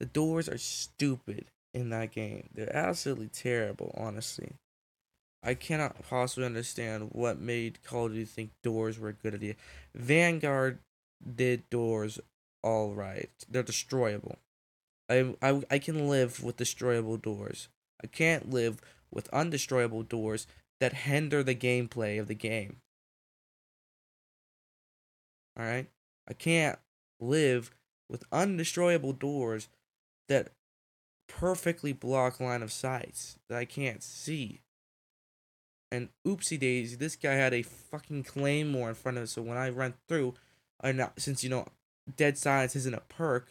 [0.00, 2.48] The doors are stupid in that game.
[2.54, 4.54] They're absolutely terrible, honestly.
[5.42, 9.54] I cannot possibly understand what made Call of Duty think doors were a good idea.
[9.94, 10.78] Vanguard
[11.36, 12.18] did doors
[12.62, 13.30] all right.
[13.48, 14.38] They're destroyable.
[15.10, 17.68] I, I, I can live with destroyable doors.
[18.04, 20.46] I can't live with undestroyable doors
[20.78, 22.82] that hinder the gameplay of the game.
[25.58, 25.88] Alright?
[26.28, 26.78] I can't
[27.18, 27.70] live
[28.10, 29.68] with undestroyable doors
[30.28, 30.52] that
[31.28, 34.60] perfectly block line of sights that I can't see.
[35.90, 39.32] And oopsie daisy, this guy had a fucking claymore in front of us.
[39.32, 40.34] So when I run through,
[40.82, 41.68] and since you know,
[42.16, 43.48] dead silence isn't a perk,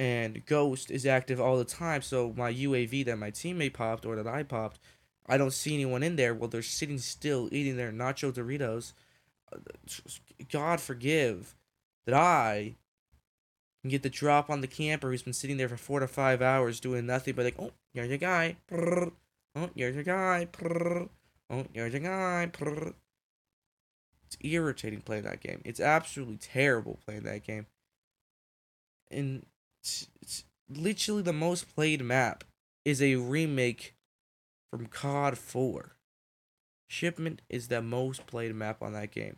[0.00, 4.16] and ghost is active all the time, so my UAV that my teammate popped or
[4.16, 4.78] that I popped,
[5.26, 6.32] I don't see anyone in there.
[6.32, 8.94] Well, they're sitting still eating their nacho Doritos.
[10.50, 11.54] God forgive
[12.06, 12.76] that I
[13.82, 16.40] can get the drop on the camper who's been sitting there for four to five
[16.40, 18.56] hours doing nothing but like, oh, here's your guy.
[18.72, 20.48] Oh, here's your guy.
[21.50, 22.50] Oh, there's a guy.
[24.24, 25.60] It's irritating playing that game.
[25.66, 27.66] It's absolutely terrible playing that game.
[29.10, 29.44] And
[29.82, 32.44] it's, literally the most played map
[32.84, 33.94] is a remake
[34.70, 35.96] from COD 4.
[36.88, 39.36] Shipment is the most played map on that game.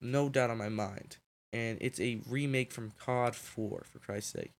[0.00, 1.18] No doubt on my mind.
[1.52, 4.52] And it's a remake from COD 4, for Christ's sake.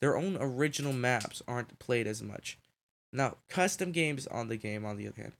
[0.00, 2.58] Their own original maps aren't played as much.
[3.12, 5.32] Now, custom games on the game, on the other hand,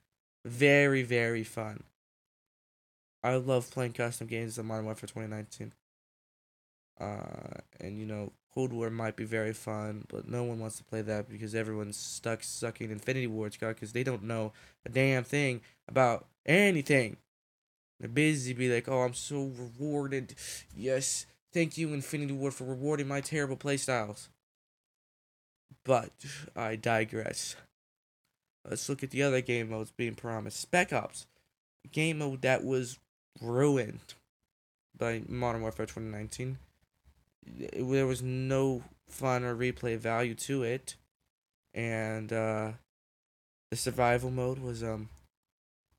[0.44, 1.82] very, very fun.
[3.22, 5.72] I love playing custom games in Modern Warfare 2019.
[7.00, 10.84] Uh, and you know, Cold War might be very fun, but no one wants to
[10.84, 14.54] play that because everyone's stuck sucking Infinity God because they don't know
[14.86, 17.18] a damn thing about anything.
[18.00, 20.34] They're busy be like, oh, I'm so rewarded.
[20.74, 24.28] Yes, thank you, Infinity Ward, for rewarding my terrible playstyles.
[25.84, 26.12] But
[26.56, 27.56] I digress.
[28.66, 30.60] Let's look at the other game modes being promised.
[30.60, 31.26] Spec Ops,
[31.84, 32.98] a game mode that was
[33.38, 34.14] ruined
[34.96, 36.56] by Modern Warfare 2019.
[37.46, 40.96] There was no fun or replay value to it,
[41.74, 42.72] and uh,
[43.70, 45.08] the survival mode was um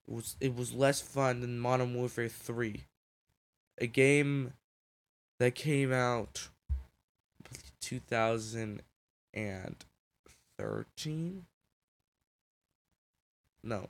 [0.08, 2.86] was it was less fun than Modern Warfare 3,
[3.80, 4.54] a game
[5.40, 6.50] that came out
[7.82, 8.82] 2013
[13.68, 13.90] no,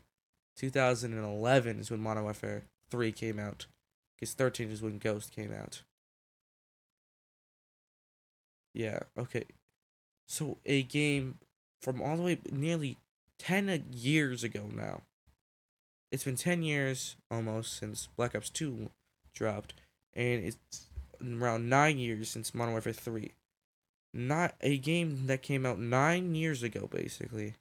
[0.56, 3.68] 2011 is when Modern Warfare 3 came out.
[4.16, 5.84] Because 13 is when Ghost came out.
[8.74, 9.46] Yeah, okay.
[10.28, 11.40] So a game
[11.82, 12.98] from all the way nearly
[13.40, 15.02] 10 years ago now.
[16.12, 18.90] It's been 10 years almost since Black Ops 2
[19.34, 19.74] dropped.
[20.14, 20.88] And it's
[21.22, 23.32] around 9 years since Modern Warfare 3.
[24.14, 27.56] Not a game that came out 9 years ago, basically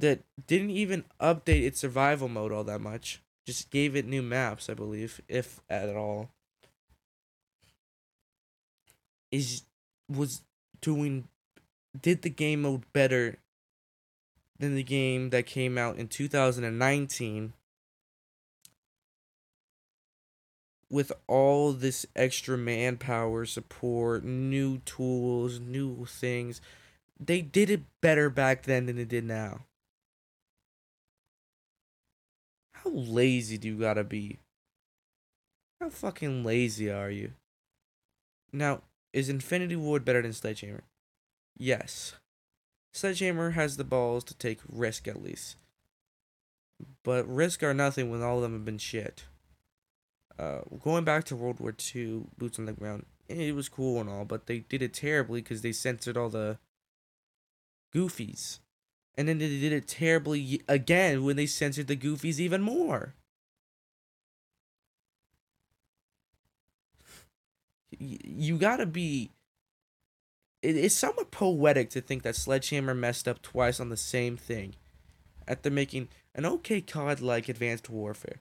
[0.00, 3.22] that didn't even update its survival mode all that much.
[3.46, 6.30] Just gave it new maps, I believe, if at all.
[9.30, 9.62] Is
[10.08, 10.42] was
[10.80, 11.28] doing
[12.00, 13.38] did the game mode better
[14.58, 17.52] than the game that came out in 2019
[20.90, 26.60] with all this extra manpower support, new tools, new things.
[27.18, 29.60] They did it better back then than they did now.
[32.72, 34.40] How lazy do you gotta be?
[35.80, 37.32] How fucking lazy are you?
[38.52, 38.82] Now,
[39.12, 40.84] is Infinity Ward better than Sledgehammer?
[41.56, 42.14] Yes.
[42.92, 45.56] Sledgehammer has the balls to take risk at least.
[47.02, 49.24] But risk are nothing when all of them have been shit.
[50.38, 54.08] Uh, going back to World War II, boots on the ground, it was cool and
[54.08, 56.58] all, but they did it terribly because they censored all the
[57.94, 58.58] goofies.
[59.16, 63.14] And then they did it terribly again when they censored the Goofies even more.
[68.00, 69.30] You gotta be.
[70.62, 74.74] It's somewhat poetic to think that Sledgehammer messed up twice on the same thing
[75.48, 78.40] after making an okay COD like Advanced Warfare.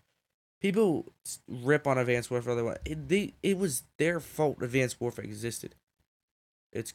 [0.62, 1.14] People
[1.48, 2.78] rip on Advanced Warfare.
[2.86, 5.76] It, they, it was their fault Advanced Warfare existed.
[6.74, 6.94] It's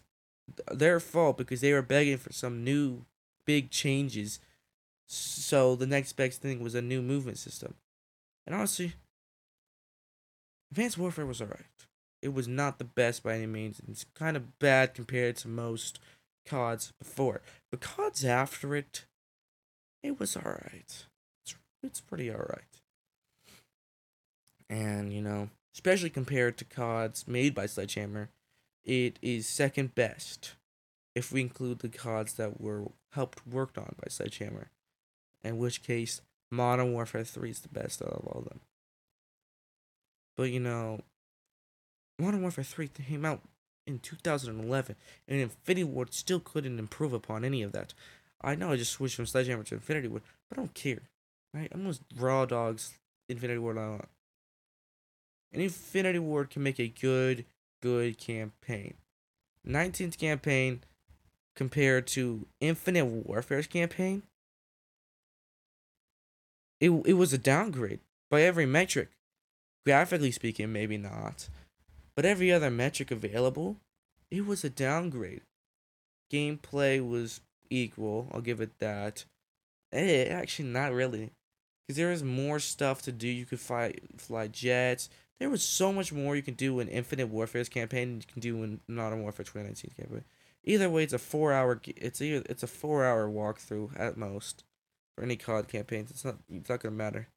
[0.71, 3.07] their fault because they were begging for some new
[3.47, 4.41] big changes.
[5.07, 7.75] So the next best thing was a new movement system.
[8.47, 8.93] And honestly,
[10.71, 11.65] Advanced Warfare was alright.
[12.25, 13.83] It was not the best by any means.
[13.87, 16.01] It's kind of bad compared to most
[16.49, 17.43] CODs before.
[17.71, 19.05] But CODs after it,
[20.03, 21.05] it was alright.
[21.43, 22.81] It's, it's pretty alright.
[24.71, 28.31] And, you know, especially compared to CODs made by Sledgehammer,
[28.87, 30.55] it is second best
[31.15, 34.71] if we include the CODs that were helped worked on by Sledgehammer,
[35.43, 38.61] in which case Modern Warfare 3 is the best out of all of them.
[40.39, 41.01] But you know,
[42.19, 43.43] Modern Warfare 3 came out
[43.87, 44.97] in 2011,
[45.29, 47.93] and Infinity Ward still couldn't improve upon any of that.
[48.41, 51.03] I know I just switched from Sledgehammer to Infinity Ward, but I don't care.
[51.53, 51.71] Right?
[51.73, 52.99] I'm just raw dogs
[53.29, 54.09] Infinity Ward I want.
[55.53, 57.45] And Infinity Ward can make a good,
[57.81, 58.95] good campaign.
[59.67, 60.83] 19th campaign
[61.55, 64.23] compared to Infinite Warfare's campaign,
[66.81, 68.01] it it was a downgrade
[68.31, 69.11] by every metric.
[69.87, 71.49] Graphically speaking, maybe not,
[72.17, 73.77] but every other metric available,
[74.31, 75.43] it was a downgrade.
[76.33, 79.25] Gameplay was equal, I'll give it that.
[79.93, 81.31] Eh, actually, not really,
[81.87, 83.29] because there was more stuff to do.
[83.29, 85.09] You could fly fly jets.
[85.39, 88.41] There was so much more you can do in Infinite Warfare's campaign than you can
[88.41, 90.25] do in Modern Warfare 2019 campaign.
[90.65, 91.81] Either way, it's a four hour.
[91.87, 94.65] It's either it's a four hour walkthrough at most
[95.15, 96.11] for any COD campaigns.
[96.11, 97.29] It's not it's not gonna matter.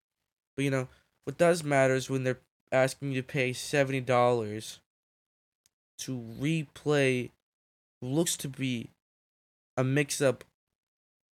[0.55, 0.87] But you know
[1.25, 2.39] what does matter is when they're
[2.71, 4.79] asking you to pay seventy dollars
[5.99, 7.31] to replay
[8.01, 8.91] looks to be
[9.75, 10.43] a mix up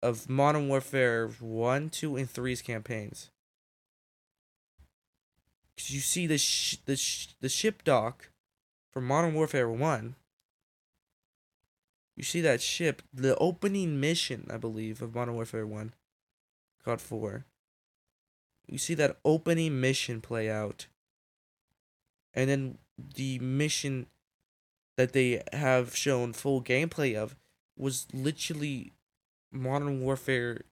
[0.03, 3.31] of Modern Warfare 1, 2, and 3's campaigns.
[5.77, 8.31] Cause you see the sh- the sh- the ship dock
[8.93, 10.17] for Modern Warfare 1.
[12.17, 15.95] You see that ship, the opening mission, I believe, of Modern Warfare 1,
[16.85, 17.45] COD 4.
[18.67, 20.89] You see that opening mission play out.
[22.35, 22.79] And then
[23.15, 24.07] the mission
[24.97, 27.37] that they have shown full gameplay of
[27.77, 28.93] was literally
[29.53, 30.63] Modern Warfare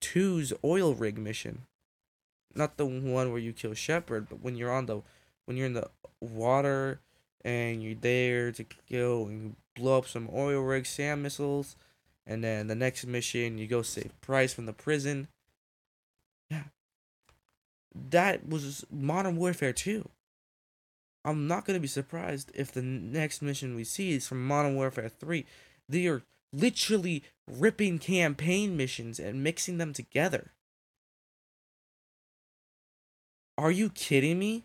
[0.00, 1.66] 2's oil rig mission.
[2.54, 5.02] Not the one where you kill Shepard, but when you're on the
[5.44, 5.90] when you're in the
[6.20, 7.00] water
[7.44, 11.76] and you're there to go and blow up some oil rig SAM missiles
[12.26, 15.28] and then the next mission you go save Price from the prison.
[16.50, 16.64] Yeah.
[17.94, 20.08] That was Modern Warfare 2.
[21.28, 24.76] I'm not going to be surprised if the next mission we see is from Modern
[24.76, 25.44] Warfare 3.
[25.86, 26.22] They are
[26.54, 30.52] literally ripping campaign missions and mixing them together.
[33.58, 34.64] Are you kidding me?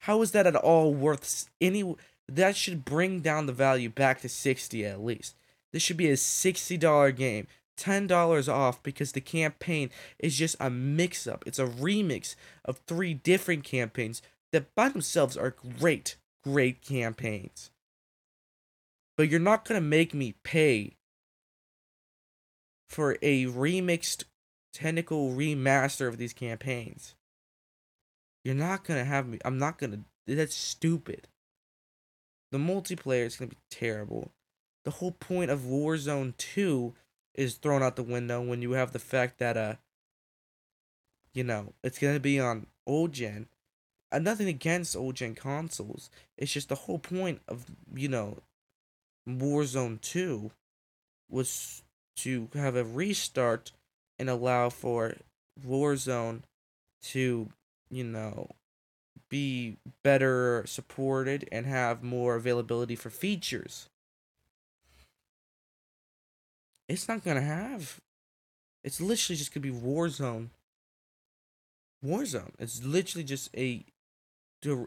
[0.00, 1.94] How is that at all worth any
[2.28, 5.36] that should bring down the value back to 60 at least.
[5.72, 7.46] This should be a $60 game.
[7.76, 11.42] $10 off because the campaign is just a mix up.
[11.46, 14.22] It's a remix of three different campaigns
[14.54, 17.72] that by themselves are great, great campaigns.
[19.16, 20.96] But you're not going to make me pay
[22.88, 24.24] for a remixed
[24.72, 27.16] technical remaster of these campaigns.
[28.44, 29.40] You're not going to have me.
[29.44, 29.90] I'm not going
[30.26, 30.34] to.
[30.36, 31.26] That's stupid.
[32.52, 34.30] The multiplayer is going to be terrible.
[34.84, 36.94] The whole point of Warzone 2
[37.34, 39.74] is thrown out the window when you have the fact that, uh,
[41.32, 43.48] you know, it's going to be on old gen.
[44.20, 46.10] Nothing against old gen consoles.
[46.36, 48.38] It's just the whole point of, you know,
[49.28, 50.50] Warzone 2
[51.30, 51.82] was
[52.16, 53.72] to have a restart
[54.18, 55.14] and allow for
[55.66, 56.42] Warzone
[57.02, 57.48] to,
[57.90, 58.50] you know,
[59.28, 63.88] be better supported and have more availability for features.
[66.88, 68.00] It's not gonna have.
[68.84, 70.50] It's literally just gonna be Warzone.
[72.04, 72.52] Warzone.
[72.58, 73.84] It's literally just a.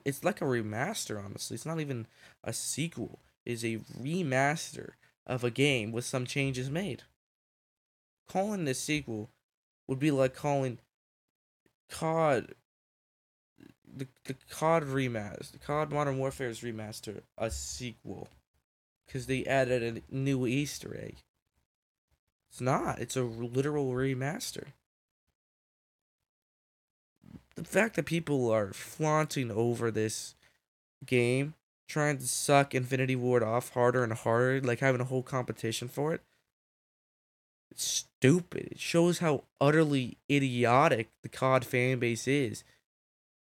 [0.06, 1.56] It's like a remaster, honestly.
[1.56, 2.08] It's not even
[2.44, 3.20] a sequel.
[3.46, 4.92] It's a remaster
[5.26, 7.04] of a game with some changes made.
[8.28, 9.30] Calling this sequel
[9.88, 10.80] would be like calling
[11.90, 12.54] COD
[13.96, 18.28] the the COD remaster, the COD Modern Warfare's remaster, a sequel,
[19.06, 21.18] because they added a new Easter egg.
[22.52, 23.00] It's not.
[23.00, 24.68] It's a literal remaster.
[27.58, 30.36] The fact that people are flaunting over this
[31.06, 31.56] game,
[31.88, 36.14] trying to suck Infinity Ward off harder and harder, like having a whole competition for
[36.14, 36.22] it.
[37.72, 38.70] It's stupid.
[38.72, 42.64] It shows how utterly idiotic the COD fan base is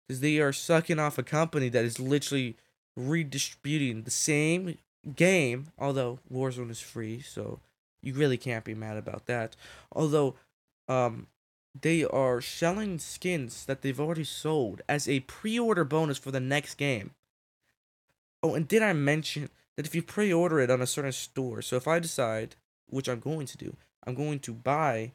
[0.07, 2.57] Because they are sucking off a company that is literally
[2.97, 4.77] redistributing the same
[5.17, 7.61] game, although Warzone is free, so
[8.03, 9.57] you really can't be mad about that.
[9.93, 10.35] Although,
[10.89, 11.29] um,
[11.79, 16.75] they are selling skins that they've already sold as a pre-order bonus for the next
[16.75, 17.13] game.
[18.43, 21.77] Oh, and did I mention that if you pre-order it on a certain store, so
[21.77, 22.57] if I decide,
[22.89, 25.13] which I'm going to do, I'm going to buy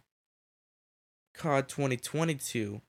[1.34, 2.82] COD 2022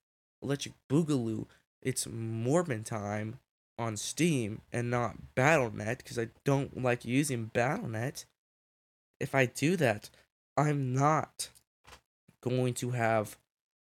[0.43, 1.47] Electric Boogaloo
[1.87, 3.39] it's Morbin time
[3.79, 8.25] on Steam and not Battle.net because I don't like using Battle.net.
[9.21, 10.11] If I do that,
[10.57, 11.51] I'm not
[12.41, 13.37] going to have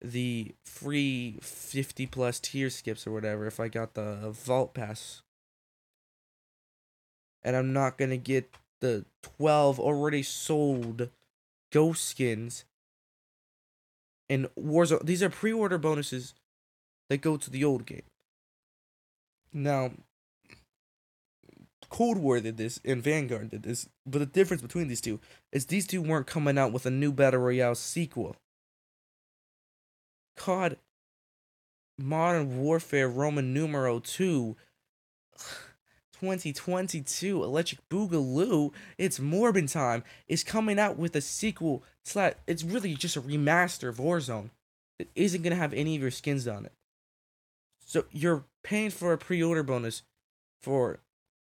[0.02, 5.22] the free 50 plus tier skips or whatever if I got the Vault Pass.
[7.42, 11.08] And I'm not going to get the 12 already sold
[11.72, 12.64] ghost skins
[14.28, 15.04] and Warzone.
[15.04, 16.34] These are pre order bonuses
[17.08, 18.02] that go to the old game.
[19.52, 19.90] Now,
[21.88, 25.18] Cold War did this and Vanguard did this, but the difference between these two
[25.50, 28.36] is these two weren't coming out with a new Battle Royale sequel.
[30.40, 30.78] COD
[31.98, 34.56] Modern Warfare Roman Numero 2
[36.14, 42.94] 2022 Electric Boogaloo, it's Morbin time, is coming out with a sequel slash it's really
[42.94, 44.50] just a remaster of Warzone.
[44.98, 46.72] It isn't gonna have any of your skins on it.
[47.84, 50.02] So you're paying for a pre-order bonus
[50.62, 51.00] for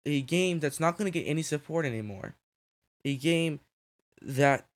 [0.07, 2.35] a game that's not going to get any support anymore.
[3.05, 3.61] A game
[4.23, 4.67] that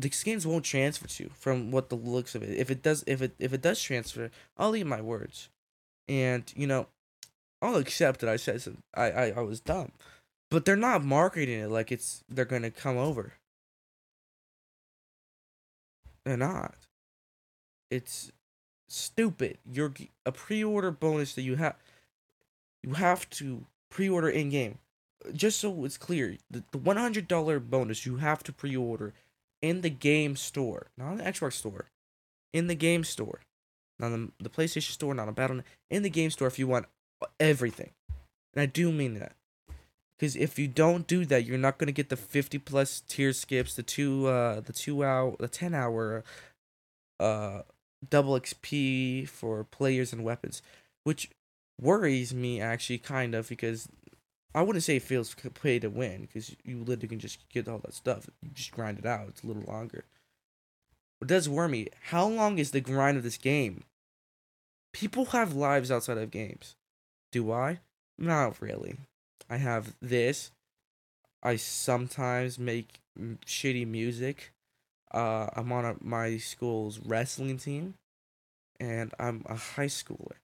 [0.00, 2.56] the skins won't transfer to from what the looks of it.
[2.56, 5.48] If it does if it if it does transfer, I'll eat my words.
[6.08, 6.86] And, you know,
[7.60, 9.92] I'll accept that I said some, I, I I was dumb.
[10.50, 13.34] But they're not marketing it like it's they're gonna come over.
[16.24, 16.74] They're not.
[17.90, 18.32] It's
[18.88, 19.58] stupid.
[19.70, 19.92] You're
[20.26, 21.76] a pre-order bonus that you have.
[22.82, 24.78] You have to pre-order in game.
[25.32, 29.14] Just so it's clear, the, the one hundred dollar bonus you have to pre-order
[29.62, 31.86] in the game store, not the Xbox store,
[32.52, 33.40] in the game store,
[33.98, 36.86] not the the PlayStation store, not a battle in the game store if you want
[37.40, 37.90] everything,
[38.54, 39.32] and I do mean that.
[40.18, 43.74] Because if you don't do that, you're not gonna get the fifty plus tier skips,
[43.74, 46.24] the two, uh, the two hour, the ten hour,
[47.20, 47.62] uh,
[48.08, 50.62] double XP for players and weapons,
[51.04, 51.30] which
[51.80, 53.88] worries me actually kind of because
[54.54, 57.78] I wouldn't say it feels pay to win because you literally can just get all
[57.78, 58.28] that stuff.
[58.42, 59.28] You just grind it out.
[59.28, 60.04] It's a little longer.
[61.20, 61.88] It does worry me.
[62.04, 63.84] How long is the grind of this game?
[64.92, 66.76] People have lives outside of games.
[67.30, 67.80] Do I?
[68.16, 68.96] Not really.
[69.50, 70.50] I have this.
[71.42, 73.00] I sometimes make
[73.46, 74.52] shitty music.
[75.12, 77.94] Uh, I'm on a, my school's wrestling team,
[78.80, 80.36] and I'm a high schooler.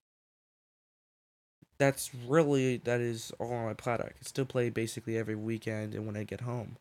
[1.78, 4.00] That's really that is all on my plate.
[4.00, 6.76] I can still play basically every weekend and when I get home.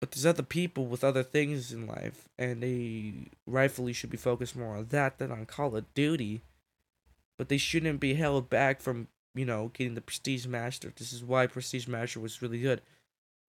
[0.00, 4.56] But there's other people with other things in life, and they rightfully should be focused
[4.56, 6.40] more on that than on Call of Duty.
[7.36, 10.92] But they shouldn't be held back from you know getting the Prestige Master.
[10.96, 12.80] This is why Prestige Master was really good.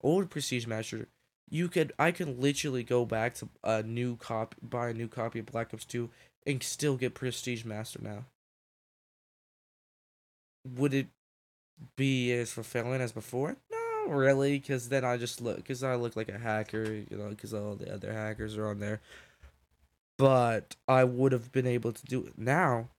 [0.01, 1.07] Old Prestige Master
[1.51, 5.39] you could I can literally go back to a new copy, buy a new copy
[5.39, 6.09] of Black Ops Two,
[6.47, 8.25] and still get Prestige Master now.
[10.65, 11.07] Would it
[11.95, 13.57] be as fulfilling as before?
[13.71, 17.29] No, really, because then I just look, because I look like a hacker, you know,
[17.29, 19.01] because all the other hackers are on there.
[20.17, 22.89] But I would have been able to do it now.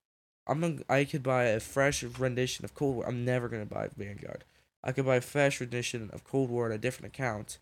[0.45, 3.07] I'm I could buy a fresh rendition of Cold War.
[3.07, 4.43] I'm never gonna buy Vanguard.
[4.83, 7.59] I could buy a fresh rendition of Cold War on a different account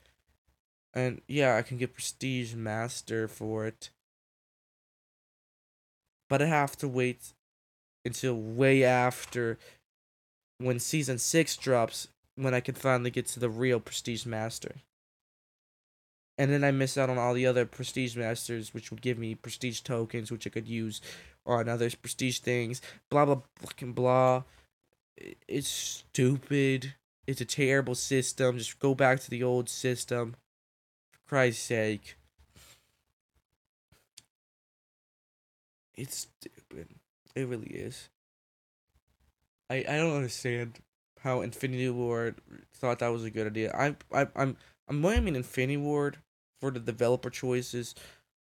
[0.93, 3.89] and yeah, I can get Prestige Master for it.
[6.29, 7.33] But I have to wait
[8.05, 9.57] until way after
[10.61, 14.75] when Season 6 drops when I can finally get to the real Prestige Master.
[16.37, 19.35] And then I miss out on all the other Prestige Masters, which would give me
[19.35, 21.01] Prestige tokens, which I could use
[21.45, 22.81] on other Prestige things.
[23.09, 24.43] Blah, blah, fucking blah.
[25.47, 26.95] It's stupid.
[27.27, 28.57] It's a terrible system.
[28.57, 30.35] Just go back to the old system.
[31.11, 32.17] For Christ's sake.
[35.95, 36.87] It's stupid.
[37.35, 38.09] It really is.
[39.71, 40.79] I I don't understand
[41.21, 42.35] how Infinity Ward
[42.73, 43.71] thought that was a good idea.
[43.73, 44.57] I I I'm
[44.87, 46.17] I'm blaming Infinity Ward
[46.59, 47.95] for the developer choices,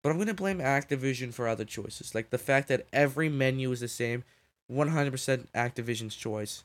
[0.02, 3.82] but I'm gonna blame Activision for other choices, like the fact that every menu is
[3.82, 4.24] the same,
[4.72, 6.64] 100% Activision's choice.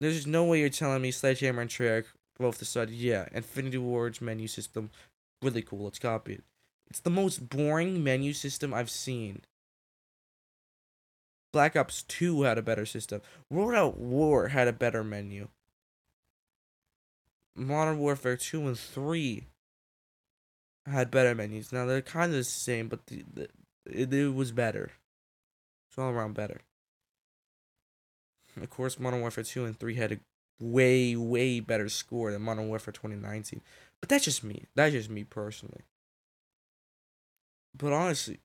[0.00, 2.06] There's no way you're telling me Sledgehammer and Treyarch
[2.38, 4.90] both decided, yeah, Infinity Ward's menu system,
[5.42, 6.44] really cool, let's copy it.
[6.88, 9.42] It's the most boring menu system I've seen.
[11.52, 13.22] Black Ops 2 had a better system.
[13.50, 15.48] World at War had a better menu.
[17.54, 19.46] Modern Warfare 2 and 3
[20.86, 21.72] had better menus.
[21.72, 23.48] Now they're kind of the same, but the, the,
[23.86, 24.92] it, it was better.
[25.88, 26.60] It's all around better.
[28.60, 30.18] Of course, Modern Warfare 2 and 3 had a
[30.60, 33.60] way, way better score than Modern Warfare 2019.
[34.00, 34.64] But that's just me.
[34.74, 35.82] That's just me personally.
[37.76, 38.40] But honestly,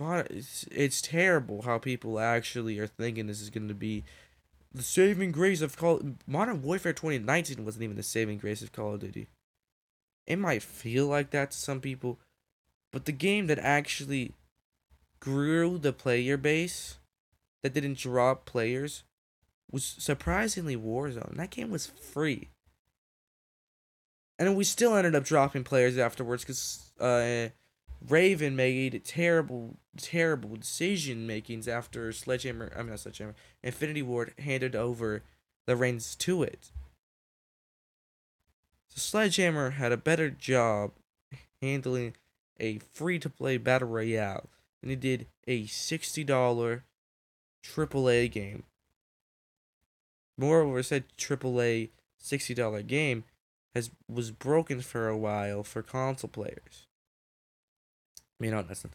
[0.00, 4.04] it's, it's terrible how people actually are thinking this is going to be
[4.72, 6.00] the saving grace of Call.
[6.26, 9.28] Modern Warfare 2019 wasn't even the saving grace of Call of Duty.
[10.26, 12.18] It might feel like that to some people,
[12.92, 14.34] but the game that actually
[15.20, 16.98] grew the player base,
[17.62, 19.04] that didn't drop players,
[19.70, 21.36] was surprisingly Warzone.
[21.36, 22.48] That game was free.
[24.38, 27.48] And we still ended up dropping players afterwards because uh,
[28.06, 32.72] Raven made a terrible, terrible decision makings after Sledgehammer.
[32.74, 33.34] I mean, not Sledgehammer.
[33.62, 35.22] Infinity Ward handed over
[35.66, 36.70] the reins to it.
[38.88, 40.92] So Sledgehammer had a better job
[41.60, 42.14] handling
[42.58, 44.48] a free to play battle royale
[44.80, 46.84] than he did a sixty dollar
[47.64, 48.64] AAA game
[50.38, 53.24] Moreover, said AAA sixty dollar game
[53.74, 56.86] has was broken for a while for console players.
[58.40, 58.94] I mean, no, that's not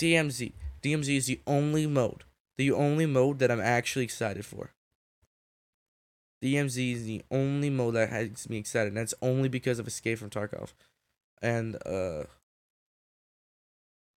[0.00, 0.52] DMZ.
[0.82, 2.24] DMZ is the only mode,
[2.58, 4.72] the only mode that I'm actually excited for.
[6.42, 10.18] DMZ is the only mode that has me excited, and that's only because of Escape
[10.18, 10.72] from Tarkov.
[11.40, 12.24] And uh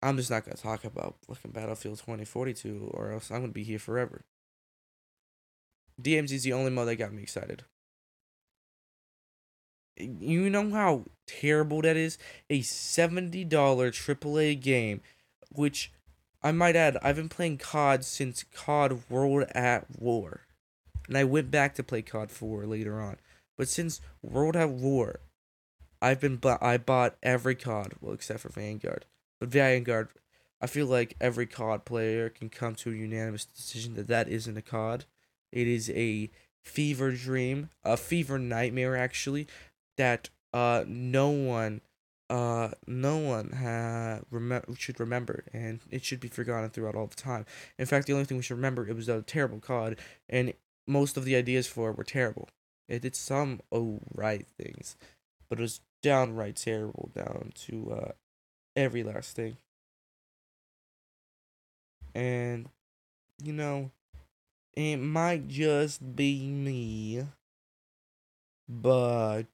[0.03, 3.79] I'm just not gonna talk about fucking Battlefield 2042, or else I'm gonna be here
[3.79, 4.25] forever.
[6.01, 7.65] DMZ is the only mode that got me excited.
[9.97, 12.19] You know how terrible that is?
[12.51, 15.01] A $70 AAA game,
[15.51, 15.93] which
[16.43, 20.43] I might add, I've been playing COD since COD World at War.
[21.09, 23.17] And I went back to play COD 4 later on.
[23.57, 25.21] But since World at War,
[26.03, 29.07] I've been bu- I bought every COD, well except for Vanguard.
[29.41, 30.09] But Vanguard,
[30.61, 34.57] I feel like every COD player can come to a unanimous decision that that isn't
[34.57, 35.05] a COD.
[35.53, 36.31] It is a
[36.65, 39.47] fever dream, a fever nightmare actually,
[39.97, 41.81] that uh no one
[42.29, 47.15] uh no one ha- rem- should remember and it should be forgotten throughout all the
[47.17, 47.47] time.
[47.79, 49.97] In fact, the only thing we should remember it was a terrible COD
[50.29, 50.53] and
[50.87, 52.49] most of the ideas for it were terrible.
[52.89, 54.97] It did some alright things,
[55.49, 58.13] but it was downright terrible down to uh
[58.77, 59.59] every last thing.
[62.15, 62.69] And
[63.43, 63.91] you know,
[64.75, 67.27] it might just be me,
[68.69, 69.47] but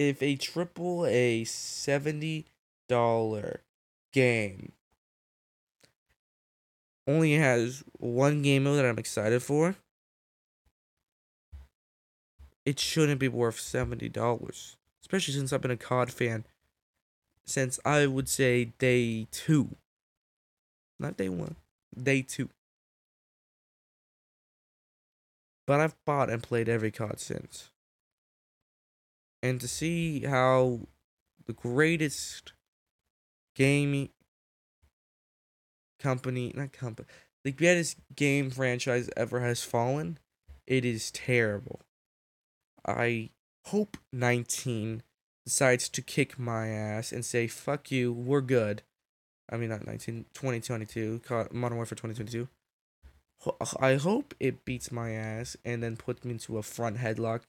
[0.00, 2.46] if a triple A seventy
[2.88, 3.60] dollar
[4.14, 4.72] game
[7.06, 9.76] only has one game mode that I'm excited for,
[12.64, 14.78] it shouldn't be worth seventy dollars.
[15.02, 16.46] Especially since I've been a COD fan
[17.44, 19.76] since I would say day two.
[20.98, 21.56] Not day one.
[22.02, 22.48] Day two.
[25.66, 27.70] But I've bought and played every COD since.
[29.42, 30.80] And to see how
[31.46, 32.52] the greatest
[33.56, 34.10] gaming
[35.98, 37.08] company, not company,
[37.44, 40.18] the greatest game franchise ever has fallen,
[40.66, 41.80] it is terrible.
[42.86, 43.30] I
[43.66, 45.02] hope 19
[45.44, 48.82] decides to kick my ass and say, fuck you, we're good.
[49.50, 51.22] I mean, not 19, 2022,
[51.52, 52.48] Modern Warfare 2022.
[53.80, 57.40] I hope it beats my ass and then puts me into a front headlock,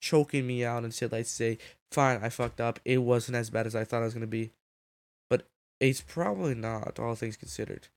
[0.00, 1.58] choking me out until I say,
[1.92, 2.80] fine, I fucked up.
[2.84, 4.50] It wasn't as bad as I thought it was going to be.
[5.28, 5.46] But
[5.78, 7.88] it's probably not, all things considered.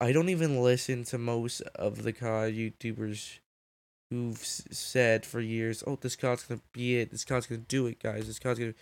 [0.00, 3.38] I don't even listen to most of the COD YouTubers
[4.10, 7.10] who've said for years, "Oh, this COD's gonna be it.
[7.10, 8.26] This COD's gonna do it, guys.
[8.26, 8.74] This COD's gonna."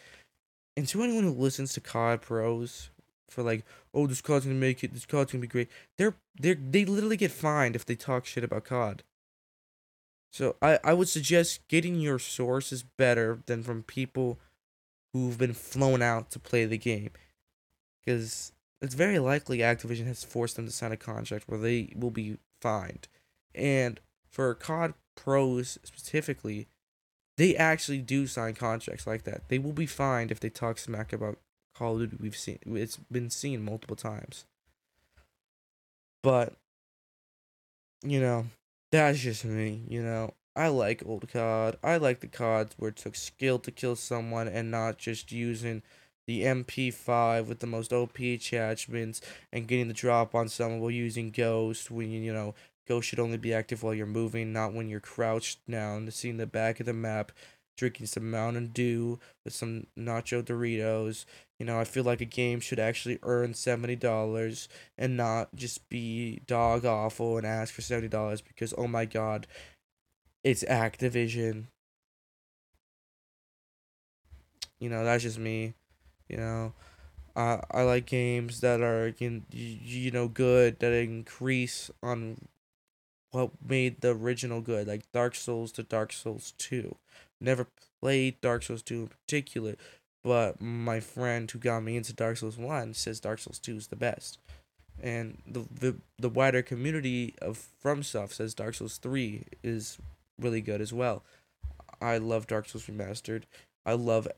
[0.77, 2.91] And to anyone who listens to COD pros
[3.29, 4.93] for like, "Oh, this COD's gonna make it.
[4.93, 8.45] This COD's gonna be great," they're they're, they literally get fined if they talk shit
[8.45, 9.03] about COD.
[10.33, 14.39] So I I would suggest getting your sources better than from people
[15.13, 17.11] who've been flown out to play the game,
[18.01, 22.11] because it's very likely Activision has forced them to sign a contract where they will
[22.11, 23.09] be fined,
[23.55, 26.67] and for COD pros specifically,
[27.37, 29.49] they actually do sign contracts like that.
[29.49, 31.39] They will be fined if they talk smack about
[31.75, 32.17] Call of Duty.
[32.23, 34.47] We've seen it's been seen multiple times.
[36.23, 36.55] But
[38.03, 38.47] you know,
[38.93, 39.83] that's just me.
[39.89, 41.79] You know, I like old COD.
[41.83, 45.83] I like the CODs where it took skill to kill someone and not just using
[46.27, 49.21] the MP5 with the most OP attachments
[49.53, 52.55] and getting the drop on someone while using Ghost when you know
[52.87, 56.47] Ghost should only be active while you're moving, not when you're crouched down, seeing the
[56.47, 57.33] back of the map,
[57.77, 61.25] drinking some Mountain Dew with some Nacho Doritos.
[61.59, 64.69] You know, I feel like a game should actually earn $70
[64.99, 69.47] and not just be dog awful and ask for $70 because, oh my god,
[70.45, 71.67] it's Activision.
[74.81, 75.75] You know, that's just me.
[76.29, 76.73] You know,
[77.37, 82.37] uh, I like games that are you, you know good that increase on
[83.31, 86.97] what made the original good, like Dark Souls to Dark Souls 2.
[87.43, 87.67] Never
[88.01, 89.77] played Dark Souls 2 in particular,
[90.23, 93.87] but my friend who got me into Dark Souls 1 says Dark Souls 2 is
[93.89, 94.39] the best.
[95.03, 99.99] And the the, the wider community of FromSoft says Dark Souls 3 is
[100.39, 101.25] really good as well.
[102.01, 103.43] I love Dark Souls Remastered.
[103.85, 104.29] I love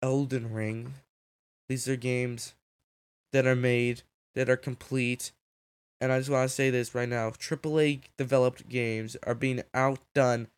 [0.00, 0.94] Elden Ring.
[1.68, 2.54] These are games
[3.32, 4.02] that are made,
[4.34, 5.32] that are complete,
[6.00, 10.48] and I just want to say this right now AAA developed games are being outdone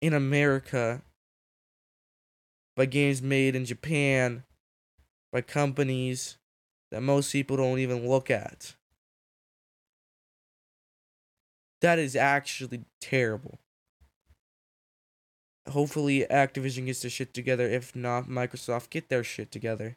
[0.00, 1.02] in America
[2.76, 4.44] by games made in Japan
[5.32, 6.38] by companies
[6.90, 8.74] that most people don't even look at.
[11.80, 13.58] That is actually terrible.
[15.68, 17.68] Hopefully, Activision gets their shit together.
[17.68, 19.96] If not, Microsoft get their shit together.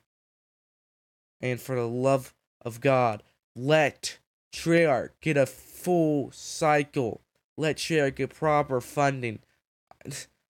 [1.39, 2.33] And for the love
[2.63, 3.23] of God,
[3.55, 4.19] let
[4.53, 7.21] Treyarch get a full cycle.
[7.57, 9.39] Let Treyarch get proper funding.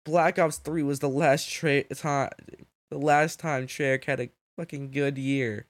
[0.06, 2.30] Black Ops 3 was the last tra- time
[2.92, 5.66] the last time Treyarch had a fucking good year.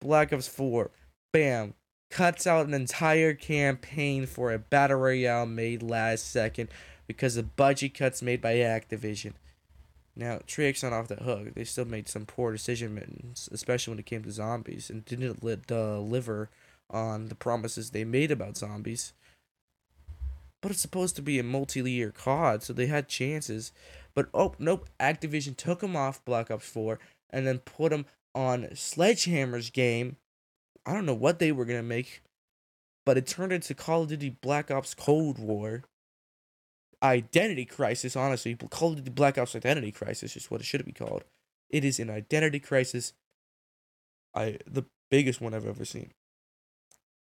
[0.00, 0.90] Black Ops 4,
[1.32, 1.74] bam,
[2.10, 6.68] cuts out an entire campaign for a battle royale made last second.
[7.08, 9.32] because of budget cuts made by Activision.
[10.14, 11.54] Now, Treyarch's not off the hook.
[11.54, 16.50] They still made some poor decisions, especially when it came to zombies, and didn't deliver
[16.90, 19.14] on the promises they made about zombies.
[20.60, 23.72] But it's supposed to be a multi-year COD, so they had chances.
[24.14, 26.98] But oh nope, Activision took them off Black Ops 4
[27.30, 30.16] and then put them on Sledgehammer's game.
[30.84, 32.22] I don't know what they were gonna make,
[33.06, 35.84] but it turned into Call of Duty Black Ops Cold War.
[37.00, 40.92] Identity Crisis, honestly, Call of Duty Black Ops Identity Crisis is what it should be
[40.92, 41.22] called.
[41.70, 43.12] It is an identity crisis.
[44.34, 46.12] I the biggest one I've ever seen.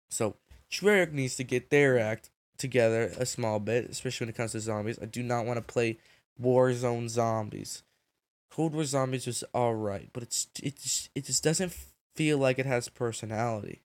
[0.10, 0.36] So
[0.72, 4.60] Treyarch needs to get their act together a small bit, especially when it comes to
[4.60, 5.00] zombies.
[5.02, 5.98] I do not want to play
[6.42, 7.84] Warzone Zombies.
[8.50, 11.76] Cold War Zombies was alright, but it's it just, it just doesn't
[12.16, 13.82] feel like it has personality.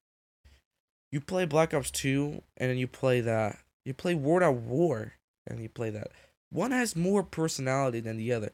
[1.11, 3.59] You play Black Ops 2 and then you play that.
[3.85, 5.14] You play World at War
[5.47, 6.09] and you play that.
[6.51, 8.51] One has more personality than the other.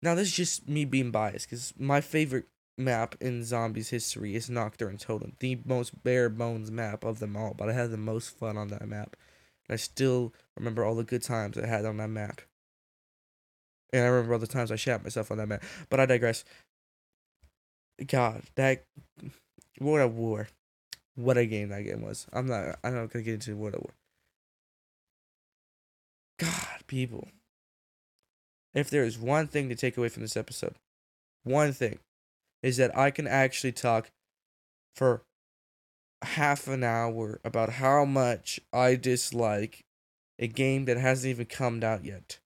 [0.00, 2.46] Now this is just me being biased because my favorite
[2.78, 7.36] map in zombies history is Nacht der Untoten, the most bare bones map of them
[7.36, 7.54] all.
[7.56, 9.16] But I had the most fun on that map,
[9.68, 12.40] and I still remember all the good times I had on that map.
[13.92, 15.62] And I remember all the times I shot myself on that map.
[15.90, 16.44] But I digress.
[18.06, 18.84] God, that
[19.78, 20.48] World at War,
[21.14, 22.26] what a game that game was.
[22.32, 22.78] I'm not.
[22.82, 23.94] I'm not gonna get into World at War.
[26.38, 27.28] God, people.
[28.74, 30.76] If there is one thing to take away from this episode,
[31.44, 31.98] one thing,
[32.62, 34.10] is that I can actually talk
[34.94, 35.22] for
[36.22, 39.84] half an hour about how much I dislike
[40.38, 42.38] a game that hasn't even come out yet.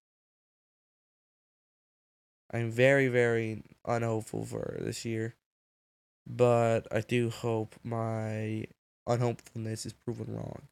[2.52, 5.34] I'm very, very unhopeful for this year,
[6.26, 8.66] but I do hope my
[9.06, 10.62] unhopefulness is proven wrong.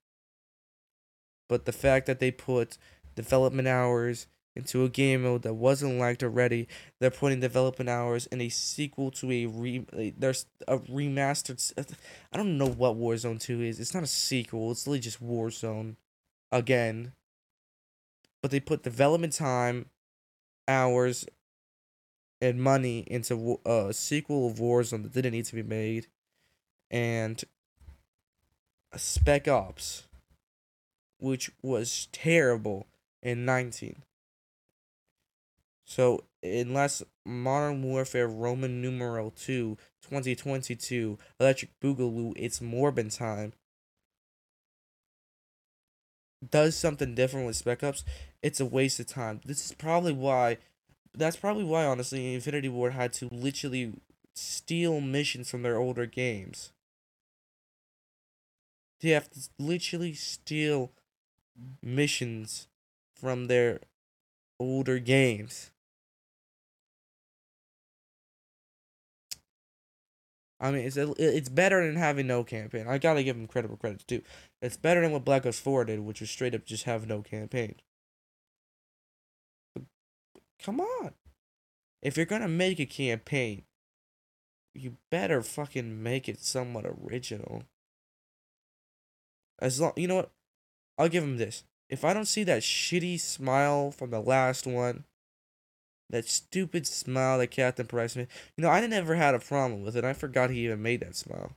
[1.49, 2.79] But the fact that they put
[3.15, 4.27] development hours
[4.57, 6.69] into a game mode that wasn't liked already.
[7.01, 10.15] They're putting development hours in a sequel to a re.
[10.17, 11.73] There's a remastered.
[12.33, 13.81] I don't know what Warzone Two is.
[13.81, 14.71] It's not a sequel.
[14.71, 15.97] It's literally just Warzone,
[16.53, 17.13] again.
[18.43, 19.87] But they put development time,
[20.69, 21.27] hours,
[22.41, 26.07] and money into uh, a sequel of Warzone that didn't need to be made,
[26.91, 27.43] and
[28.95, 30.05] Spec Ops,
[31.19, 32.87] which was terrible
[33.23, 34.03] in nineteen
[35.85, 43.53] so, unless Modern Warfare Roman numeral 2 2022 Electric Boogaloo It's Morbin time
[46.51, 48.05] does something different with Spec Ops,
[48.43, 49.41] it's a waste of time.
[49.45, 50.59] This is probably why
[51.17, 53.95] that's probably why honestly Infinity Ward had to literally
[54.35, 56.73] steal missions from their older games.
[59.01, 60.93] They have to literally steal
[61.83, 62.69] missions
[63.15, 63.81] from their
[64.59, 65.71] older games.
[70.65, 72.87] I mean, it's it's better than having no campaign.
[72.89, 74.23] I gotta give them credible credits too.
[74.63, 77.21] It's better than what Black Ops Four did, which was straight up just have no
[77.21, 77.75] campaign.
[79.75, 79.85] But
[80.59, 81.11] come on,
[82.01, 83.65] if you're gonna make a campaign,
[84.75, 87.65] you better fucking make it somewhat original.
[89.59, 90.31] As long, you know what,
[90.97, 91.65] I'll give him this.
[91.91, 95.05] If I don't see that shitty smile from the last one,
[96.11, 98.29] that stupid smile that Captain Price made.
[98.57, 100.05] You know, I never had a problem with it.
[100.05, 101.53] I forgot he even made that smile.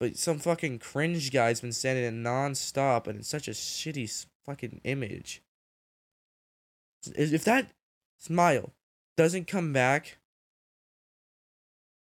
[0.00, 4.80] But some fucking cringe guy's been standing it non-stop and it's such a shitty fucking
[4.84, 5.42] image.
[7.16, 7.70] If that
[8.18, 8.72] smile
[9.16, 10.18] doesn't come back,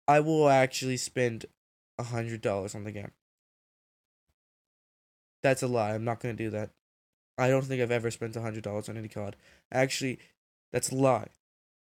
[0.07, 1.47] I will actually spend
[1.99, 3.12] a hundred dollars on the game.
[5.43, 5.95] That's a lie.
[5.95, 6.70] I'm not gonna do that.
[7.37, 9.37] I don't think I've ever spent a hundred dollars on any card.
[9.72, 10.18] Actually,
[10.75, 11.29] that's a lie.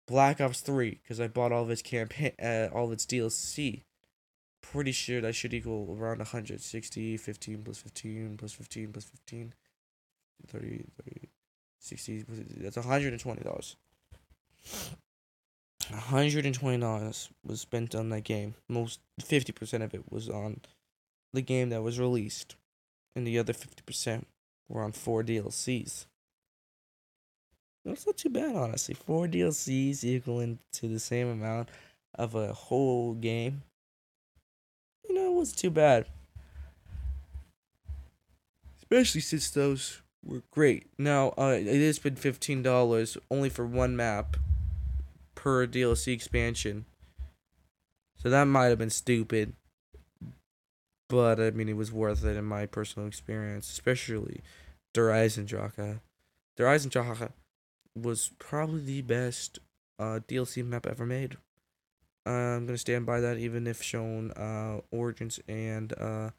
[0.07, 3.83] Black Ops 3, because I bought all of its campaign, uh, all of its DLC.
[4.61, 9.53] Pretty sure that should equal around 160, 15 plus 15 plus 15 plus 15,
[10.47, 11.29] 30, 30
[11.79, 12.25] 60,
[12.61, 13.75] that's $120.
[15.91, 18.55] $120 was spent on that game.
[18.69, 20.61] Most 50% of it was on
[21.33, 22.55] the game that was released,
[23.17, 24.23] and the other 50%
[24.69, 26.05] were on four DLCs.
[27.87, 28.95] That's not too bad, honestly.
[28.95, 31.69] Four DLCs equaling to the same amount
[32.15, 33.63] of a whole game.
[35.07, 36.05] You know, it wasn't too bad.
[38.77, 40.87] Especially since those were great.
[40.97, 44.35] Now, uh, it has been fifteen dollars only for one map
[45.35, 46.85] per DLC expansion.
[48.17, 49.53] So that might have been stupid.
[51.07, 54.41] But I mean, it was worth it in my personal experience, especially
[54.93, 56.01] Der Eisendrache
[56.57, 56.65] Der
[58.01, 59.59] was probably the best
[59.99, 61.37] uh, DLC map ever made.
[62.25, 66.31] I'm gonna stand by that, even if shown uh, Origins and uh,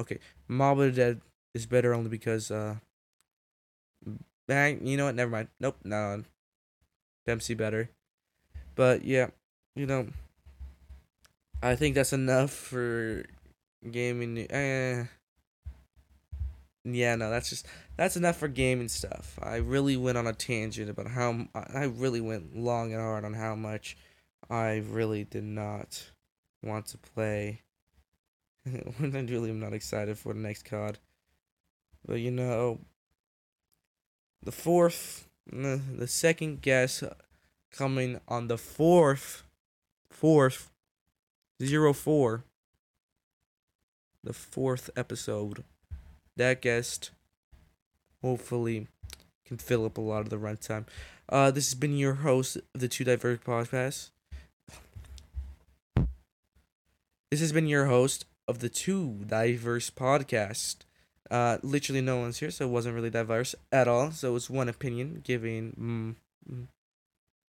[0.00, 0.18] okay,
[0.48, 1.20] Mob of the Dead
[1.54, 2.76] is better only because uh,
[4.48, 5.14] bang, you know what?
[5.14, 5.48] Never mind.
[5.60, 6.22] Nope, no,
[7.26, 7.90] Dempsey better.
[8.74, 9.28] But yeah,
[9.74, 10.08] you know,
[11.62, 13.24] I think that's enough for
[13.90, 14.46] gaming.
[14.50, 15.04] Eh,
[16.94, 17.66] yeah, no, that's just
[17.96, 19.38] that's enough for gaming stuff.
[19.42, 23.34] I really went on a tangent about how I really went long and hard on
[23.34, 23.96] how much
[24.48, 26.10] I really did not
[26.62, 27.62] want to play.
[28.98, 30.98] when I really am not excited for the next COD.
[32.06, 32.80] But you know,
[34.42, 37.04] the fourth, the second guest
[37.72, 39.44] coming on the fourth,
[40.10, 40.70] fourth,
[41.62, 42.44] zero four,
[44.22, 45.64] the fourth episode.
[46.36, 47.10] That guest
[48.22, 48.88] hopefully
[49.46, 50.86] can fill up a lot of the runtime.
[51.28, 54.10] Uh, this has been your host of the Two Diverse Podcast.
[57.30, 60.76] This has been your host of the Two Diverse Podcast.
[61.30, 64.12] Uh, literally no one's here, so it wasn't really diverse at all.
[64.12, 66.66] So it's one opinion, giving, mm, mm,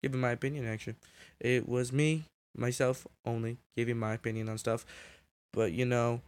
[0.02, 0.66] giving my opinion.
[0.66, 0.96] Actually,
[1.40, 2.24] it was me,
[2.56, 4.86] myself only, giving my opinion on stuff.
[5.54, 6.22] But you know,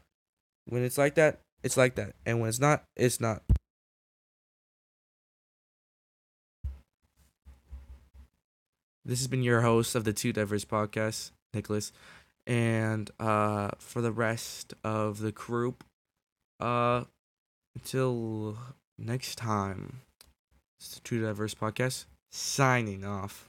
[0.67, 3.43] when it's like that, it's like that, and when it's not, it's not.
[9.05, 11.91] This has been your host of the Two Diverse Podcast, Nicholas
[12.49, 15.83] and uh, for the rest of the group,
[16.59, 17.03] uh,
[17.75, 18.57] until
[18.97, 20.01] next time,
[20.79, 23.48] it's the Two Diverse Podcast signing off.